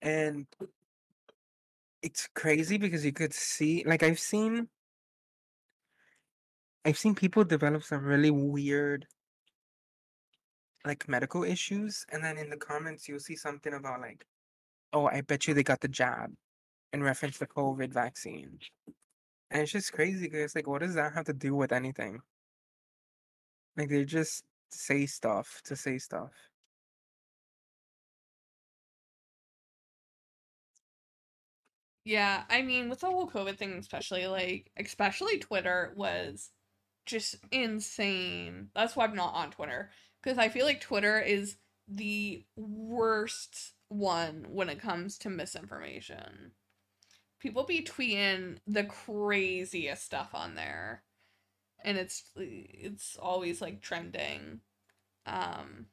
and 0.04 0.46
it's 2.04 2.28
crazy 2.36 2.78
because 2.78 3.06
you 3.06 3.14
could 3.14 3.34
see, 3.34 3.84
like, 3.88 4.04
I've 4.04 4.20
seen, 4.20 4.68
I've 6.86 6.98
seen 6.98 7.16
people 7.16 7.46
develop 7.46 7.84
some 7.84 8.04
really 8.04 8.30
weird, 8.30 9.08
like, 10.86 11.08
medical 11.08 11.46
issues, 11.46 12.06
and 12.12 12.22
then 12.22 12.38
in 12.38 12.50
the 12.50 12.58
comments 12.58 13.08
you'll 13.08 13.20
see 13.20 13.38
something 13.38 13.74
about 13.74 14.02
like, 14.02 14.26
oh, 14.92 15.08
I 15.08 15.22
bet 15.22 15.48
you 15.48 15.54
they 15.54 15.64
got 15.64 15.80
the 15.80 15.88
jab 15.88 16.32
in 16.92 17.02
reference 17.02 17.40
to 17.40 17.46
COVID 17.48 17.94
vaccine. 17.94 18.60
And 19.50 19.62
it's 19.62 19.72
just 19.72 19.94
crazy 19.94 20.28
because 20.28 20.56
like, 20.56 20.68
what 20.68 20.82
does 20.82 20.96
that 20.96 21.14
have 21.14 21.26
to 21.26 21.34
do 21.34 21.56
with 21.56 21.72
anything? 21.72 22.20
Like, 23.78 23.90
they 23.90 24.04
just 24.04 24.44
say 24.70 25.06
stuff 25.06 25.62
to 25.66 25.76
say 25.78 25.98
stuff. 25.98 26.32
Yeah, 32.06 32.44
I 32.50 32.62
mean, 32.62 32.90
with 32.90 33.00
the 33.00 33.08
whole 33.08 33.30
COVID 33.30 33.58
thing, 33.58 33.74
especially 33.74 34.28
like, 34.28 34.72
especially 34.78 35.38
Twitter 35.40 35.94
was 35.96 36.50
just 37.06 37.38
insane. 37.52 38.70
That's 38.76 38.96
why 38.96 39.06
I'm 39.06 39.16
not 39.16 39.36
on 39.36 39.52
Twitter 39.52 39.92
because 40.24 40.38
I 40.38 40.50
feel 40.50 40.66
like 40.66 40.82
Twitter 40.82 41.20
is 41.20 41.58
the 41.88 42.46
worst 42.58 43.74
one 43.90 44.48
when 44.50 44.70
it 44.70 44.82
comes 44.82 45.18
to 45.20 45.30
misinformation. 45.30 46.54
People 47.40 47.64
be 47.66 47.84
tweeting 47.84 48.60
the 48.68 48.86
craziest 48.86 50.04
stuff 50.06 50.32
on 50.34 50.56
there, 50.56 51.04
and 51.84 51.98
it's 51.98 52.26
it's 52.38 53.18
always 53.18 53.62
like 53.62 53.82
trending. 53.82 54.62
Um, 55.26 55.88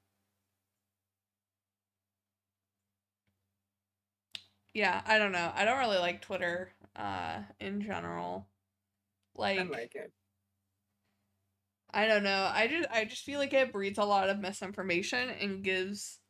yeah, 4.75 5.03
I 5.07 5.19
don't 5.19 5.33
know. 5.33 5.53
I 5.55 5.65
don't 5.65 5.79
really 5.79 5.99
like 5.99 6.23
Twitter 6.23 6.73
uh 6.97 7.41
in 7.61 7.81
general. 7.83 8.49
I 9.57 9.63
Like 9.63 9.65
like 9.65 9.95
it. 9.95 10.13
I 11.93 12.07
don't 12.07 12.23
know. 12.25 12.51
I 12.53 12.67
just 12.69 12.89
I 12.91 13.05
just 13.05 13.23
feel 13.25 13.39
like 13.39 13.53
it 13.53 13.73
breeds 13.73 13.99
a 13.99 14.05
lot 14.05 14.29
of 14.29 14.39
misinformation 14.39 15.31
and 15.31 15.63
gives 15.65 16.21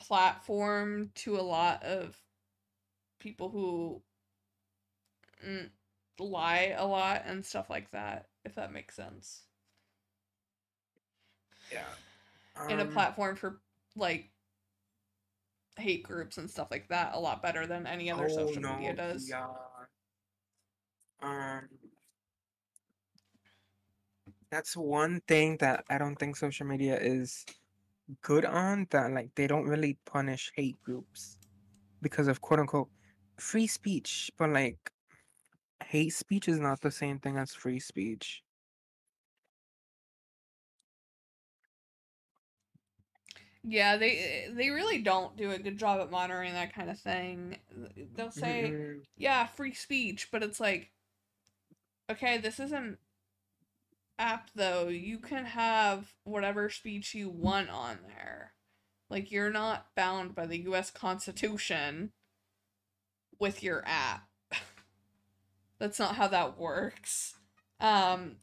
platform 0.00 1.10
to 1.14 1.36
a 1.36 1.42
lot 1.42 1.82
of 1.84 2.20
people 3.20 3.50
who 3.50 4.02
mm, 5.44 5.70
lie 6.18 6.74
a 6.76 6.86
lot 6.86 7.22
and 7.26 7.44
stuff 7.44 7.68
like 7.70 7.90
that, 7.90 8.28
if 8.44 8.54
that 8.54 8.72
makes 8.72 8.94
sense. 8.96 9.44
Yeah. 11.70 11.94
And 12.68 12.80
a 12.80 12.84
Um, 12.84 12.86
platform 12.86 13.36
for 13.36 13.60
like 13.96 14.30
hate 15.76 16.02
groups 16.02 16.38
and 16.38 16.50
stuff 16.50 16.68
like 16.70 16.88
that 16.88 17.14
a 17.14 17.18
lot 17.18 17.42
better 17.42 17.66
than 17.66 17.86
any 17.86 18.10
other 18.10 18.26
oh 18.30 18.34
social 18.34 18.62
no, 18.62 18.74
media 18.76 18.94
does. 18.94 19.28
yeah. 19.28 19.46
Um, 21.22 21.68
that's 24.50 24.76
one 24.76 25.20
thing 25.28 25.56
that 25.60 25.84
I 25.90 25.98
don't 25.98 26.16
think 26.16 26.36
social 26.36 26.66
media 26.66 26.98
is 26.98 27.44
good 28.22 28.44
on, 28.44 28.86
that 28.90 29.12
like 29.12 29.30
they 29.34 29.46
don't 29.46 29.66
really 29.66 29.96
punish 30.06 30.52
hate 30.56 30.80
groups 30.82 31.38
because 32.02 32.28
of 32.28 32.40
quote 32.40 32.60
unquote 32.60 32.88
free 33.38 33.66
speech, 33.66 34.30
but 34.38 34.50
like 34.50 34.78
hate 35.84 36.12
speech 36.12 36.48
is 36.48 36.58
not 36.58 36.80
the 36.80 36.90
same 36.90 37.18
thing 37.18 37.36
as 37.36 37.54
free 37.54 37.80
speech. 37.80 38.42
Yeah, 43.62 43.96
they 43.96 44.48
they 44.50 44.70
really 44.70 45.02
don't 45.02 45.36
do 45.36 45.50
a 45.50 45.58
good 45.58 45.78
job 45.78 46.00
at 46.00 46.10
monitoring 46.10 46.54
that 46.54 46.74
kind 46.74 46.90
of 46.90 46.98
thing. 46.98 47.58
They'll 48.14 48.30
say, 48.30 48.76
Mm-mm. 48.76 49.02
"Yeah, 49.16 49.46
free 49.46 49.74
speech," 49.74 50.30
but 50.30 50.42
it's 50.42 50.60
like, 50.60 50.92
okay, 52.10 52.38
this 52.38 52.60
is 52.60 52.72
an 52.72 52.98
app 54.18 54.50
though. 54.54 54.88
You 54.88 55.18
can 55.18 55.44
have 55.46 56.14
whatever 56.24 56.68
speech 56.70 57.14
you 57.14 57.28
want 57.28 57.70
on 57.70 57.98
there. 58.06 58.54
Like 59.08 59.30
you're 59.32 59.50
not 59.50 59.94
bound 59.96 60.34
by 60.34 60.46
the 60.46 60.58
US 60.60 60.90
Constitution 60.90 62.12
with 63.38 63.62
your 63.62 63.82
app. 63.86 64.28
That's 65.78 65.98
not 65.98 66.16
how 66.16 66.28
that 66.28 66.58
works. 66.58 67.36
Um 67.80 68.36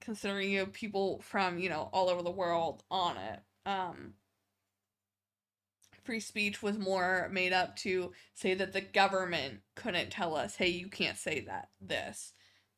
considering 0.00 0.50
you 0.50 0.60
have 0.60 0.72
people 0.72 1.20
from, 1.22 1.58
you 1.58 1.68
know, 1.70 1.88
all 1.92 2.08
over 2.10 2.22
the 2.22 2.30
world 2.30 2.82
on 2.90 3.16
it. 3.16 3.40
Um 3.66 4.14
free 6.04 6.20
speech 6.20 6.62
was 6.62 6.78
more 6.78 7.28
made 7.30 7.52
up 7.52 7.76
to 7.76 8.12
say 8.34 8.54
that 8.54 8.72
the 8.72 8.80
government 8.80 9.62
couldn't 9.76 10.10
tell 10.10 10.36
us, 10.36 10.56
"Hey, 10.56 10.68
you 10.68 10.88
can't 10.88 11.18
say 11.18 11.40
that." 11.42 11.70
This, 11.80 12.34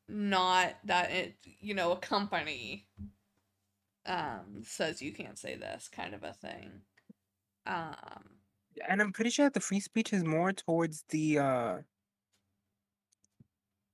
not 0.09 0.77
that 0.85 1.11
it, 1.11 1.39
you 1.45 1.75
know, 1.75 1.93
a 1.93 1.99
company 1.99 2.89
um 4.07 4.63
says 4.65 5.01
you 5.01 5.13
can't 5.13 5.39
say 5.39 5.57
this 5.57 5.89
kind 5.89 6.15
of 6.15 6.23
a 6.23 6.33
thing. 6.33 6.83
Um 7.67 8.41
And 8.89 9.01
I'm 9.01 9.13
pretty 9.13 9.31
sure 9.31 9.47
that 9.47 9.55
the 9.55 9.61
free 9.61 9.81
speech 9.81 10.13
is 10.13 10.25
more 10.25 10.53
towards 10.53 11.05
the 11.09 11.39
uh 11.39 11.79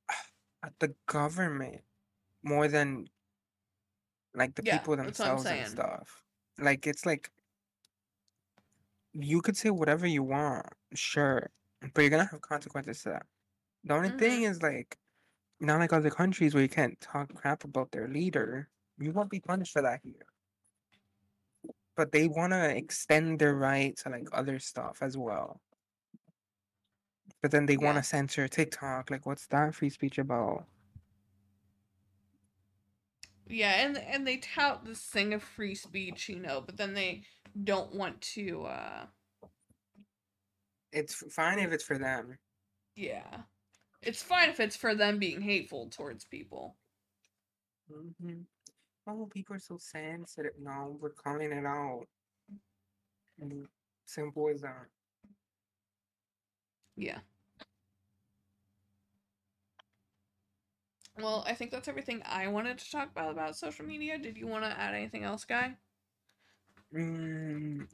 uh, 0.63 0.71
the 0.79 0.95
government 1.07 1.83
more 2.43 2.69
than 2.69 3.09
like 4.35 4.55
the 4.55 4.63
yeah, 4.63 4.79
people 4.79 4.97
that's 4.97 5.19
what 5.19 5.29
I'm 5.29 5.37
themselves 5.37 5.47
and 5.47 5.67
stuff. 5.67 6.23
Like 6.59 6.87
it's 6.87 7.07
like 7.07 7.31
you 9.15 9.43
could 9.43 9.57
say 9.57 9.71
whatever 9.71 10.07
you 10.07 10.23
want, 10.23 10.67
sure, 10.95 11.51
but 11.95 12.01
you're 12.03 12.11
gonna 12.11 12.27
have 12.27 12.41
consequences 12.41 13.03
to 13.03 13.11
that. 13.11 13.27
The 13.85 13.95
only 13.95 14.11
thing 14.11 14.43
Mhm. 14.43 14.45
is 14.45 14.63
like 14.63 14.99
not 15.61 15.81
like 15.81 15.93
other 15.95 16.11
countries 16.11 16.55
where 16.55 16.63
you 16.65 16.69
can't 16.71 17.01
talk 17.01 17.35
crap 17.35 17.65
about 17.65 17.93
their 17.93 18.09
leader. 18.09 18.71
You 18.99 19.13
won't 19.13 19.31
be 19.31 19.41
punished 19.41 19.73
for 19.75 19.83
that 19.83 20.03
here. 20.05 20.27
But 21.95 22.11
they 22.13 22.27
wanna 22.27 22.69
extend 22.71 23.39
their 23.39 23.55
right 23.55 23.97
to 23.99 24.11
like 24.11 24.29
other 24.33 24.59
stuff 24.59 25.03
as 25.03 25.17
well. 25.17 25.61
But 27.43 27.51
then 27.51 27.67
they 27.67 27.77
Yeah. 27.77 27.77
wanna 27.77 28.03
censor 28.03 28.49
TikTok. 28.49 29.11
Like 29.11 29.27
what's 29.27 29.47
that 29.49 29.75
free 29.75 29.91
speech 29.91 30.17
about? 30.17 30.67
Yeah, 33.47 33.85
and 33.87 33.99
and 33.99 34.27
they 34.27 34.39
tout 34.39 34.85
this 34.85 35.05
thing 35.07 35.35
of 35.35 35.43
free 35.43 35.75
speech, 35.75 36.29
you 36.29 36.39
know, 36.39 36.61
but 36.61 36.77
then 36.77 36.95
they 36.95 37.25
don't 37.65 37.95
want 37.95 38.21
to 38.21 38.65
uh 38.65 39.07
It's 40.93 41.15
fine 41.33 41.59
if 41.59 41.73
it's 41.73 41.85
for 41.85 41.99
them. 41.99 42.39
yeah. 42.95 43.43
It's 44.03 44.23
fine 44.23 44.51
if 44.51 44.61
it's 44.61 44.77
for 44.77 44.95
them 44.95 45.19
being 45.19 45.41
hateful 45.43 45.89
towards 45.91 46.25
people. 46.25 46.77
hmm 47.89 48.43
Oh, 49.07 49.27
people 49.33 49.57
are 49.57 49.61
so 49.61 49.79
sensitive. 49.79 50.53
No, 50.61 50.97
we're 51.01 51.11
calling 51.11 51.53
it 51.53 51.67
out. 51.67 52.07
Mm, 53.41 53.67
Simple 54.05 54.49
as 54.51 54.61
that. 54.63 54.87
Yeah. 56.97 57.21
Well, 61.17 61.45
I 61.47 61.55
think 61.55 61.71
that's 61.71 61.87
everything 61.89 62.21
I 62.25 62.49
wanted 62.49 62.79
to 62.79 62.91
talk 62.91 63.11
about 63.11 63.31
about 63.31 63.57
social 63.57 63.85
media. 63.87 64.19
Did 64.19 64.37
you 64.37 64.47
want 64.49 64.65
to 64.65 64.71
add 64.77 64.93
anything 64.95 65.23
else, 65.25 65.45
guy? 65.45 65.77
Mm, 66.95 67.87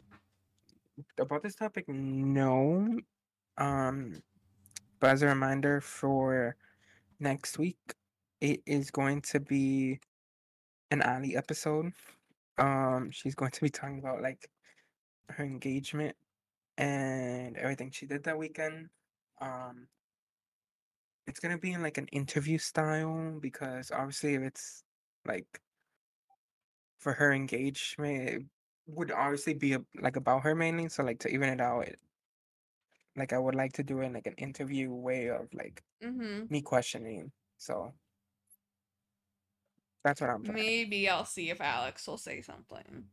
about 1.18 1.42
this 1.42 1.54
topic, 1.54 1.84
no. 1.88 2.98
Um, 3.58 4.22
but 5.00 5.10
as 5.10 5.22
a 5.22 5.26
reminder 5.26 5.80
for 5.80 6.56
next 7.20 7.58
week, 7.58 7.78
it 8.40 8.62
is 8.66 8.90
going 8.90 9.22
to 9.22 9.40
be 9.40 10.00
an 10.90 11.02
Allie 11.02 11.36
episode. 11.36 11.92
Um, 12.58 13.10
she's 13.10 13.34
going 13.34 13.50
to 13.52 13.60
be 13.60 13.70
talking 13.70 13.98
about 13.98 14.22
like 14.22 14.48
her 15.30 15.44
engagement 15.44 16.16
and 16.78 17.56
everything 17.56 17.90
she 17.90 18.06
did 18.06 18.24
that 18.24 18.38
weekend. 18.38 18.88
Um, 19.40 19.88
it's 21.26 21.40
gonna 21.40 21.58
be 21.58 21.72
in 21.72 21.82
like 21.82 21.98
an 21.98 22.06
interview 22.08 22.58
style 22.58 23.38
because 23.40 23.90
obviously 23.90 24.34
if 24.34 24.42
it's 24.42 24.84
like 25.26 25.60
for 26.98 27.12
her 27.12 27.32
engagement, 27.32 28.46
would 28.86 29.10
obviously 29.10 29.54
be 29.54 29.74
a, 29.74 29.80
like 30.00 30.16
about 30.16 30.42
her 30.42 30.54
mainly. 30.54 30.88
So 30.88 31.02
like 31.02 31.18
to 31.20 31.28
even 31.28 31.48
it 31.48 31.60
out, 31.60 31.88
it, 31.88 31.98
like 33.16 33.32
I 33.32 33.38
would 33.38 33.54
like 33.54 33.72
to 33.74 33.82
do 33.82 34.00
it 34.00 34.06
in 34.06 34.12
like 34.12 34.26
an 34.26 34.34
interview 34.34 34.90
way 34.92 35.28
of 35.28 35.48
like 35.54 35.82
Mm-hmm. 36.02 36.44
me 36.50 36.62
questioning. 36.62 37.32
So 37.58 37.92
that's 40.04 40.20
what 40.20 40.30
I'm. 40.30 40.42
Maybe 40.42 41.08
I'll 41.08 41.24
see 41.24 41.50
if 41.50 41.60
Alex 41.60 42.06
will 42.06 42.18
say 42.18 42.42
something. 42.42 43.04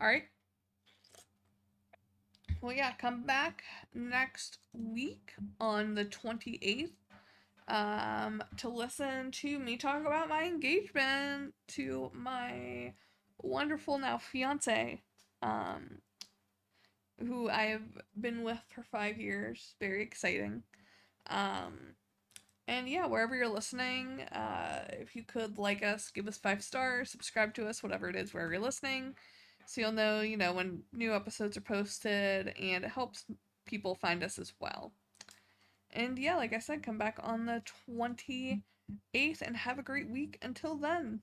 All 0.00 0.06
right. 0.06 0.24
Well, 2.60 2.72
yeah, 2.72 2.92
come 2.92 3.22
back 3.22 3.62
next 3.94 4.58
week 4.72 5.32
on 5.60 5.94
the 5.94 6.04
28th 6.04 6.90
um, 7.70 8.42
to 8.58 8.68
listen 8.68 9.30
to 9.30 9.58
me 9.58 9.76
talk 9.76 10.00
about 10.00 10.28
my 10.28 10.44
engagement 10.44 11.54
to 11.68 12.10
my 12.12 12.92
wonderful 13.40 13.96
now 13.96 14.18
fiance, 14.18 15.00
um, 15.40 15.98
who 17.18 17.48
I've 17.48 17.98
been 18.20 18.42
with 18.42 18.58
for 18.68 18.82
five 18.82 19.18
years. 19.18 19.74
Very 19.80 20.02
exciting. 20.02 20.64
Um, 21.28 21.94
and 22.66 22.88
yeah, 22.88 23.06
wherever 23.06 23.36
you're 23.36 23.48
listening, 23.48 24.22
uh, 24.32 24.84
if 24.90 25.14
you 25.14 25.22
could 25.22 25.56
like 25.56 25.84
us, 25.84 26.10
give 26.10 26.26
us 26.26 26.38
five 26.38 26.62
stars, 26.62 27.10
subscribe 27.10 27.54
to 27.54 27.66
us, 27.68 27.82
whatever 27.82 28.08
it 28.08 28.16
is, 28.16 28.34
wherever 28.34 28.52
you're 28.52 28.62
listening, 28.62 29.14
so 29.66 29.80
you'll 29.80 29.92
know, 29.92 30.20
you 30.20 30.36
know, 30.36 30.52
when 30.52 30.82
new 30.92 31.14
episodes 31.14 31.56
are 31.56 31.62
posted, 31.62 32.48
and 32.60 32.84
it 32.84 32.90
helps 32.90 33.24
people 33.66 33.94
find 33.94 34.24
us 34.24 34.38
as 34.38 34.52
well. 34.60 34.92
And 35.92 36.18
yeah, 36.18 36.36
like 36.36 36.52
I 36.52 36.58
said, 36.58 36.82
come 36.82 36.98
back 36.98 37.18
on 37.22 37.46
the 37.46 37.62
28th 37.96 39.42
and 39.42 39.56
have 39.56 39.78
a 39.78 39.82
great 39.82 40.08
week 40.08 40.38
until 40.42 40.76
then. 40.76 41.22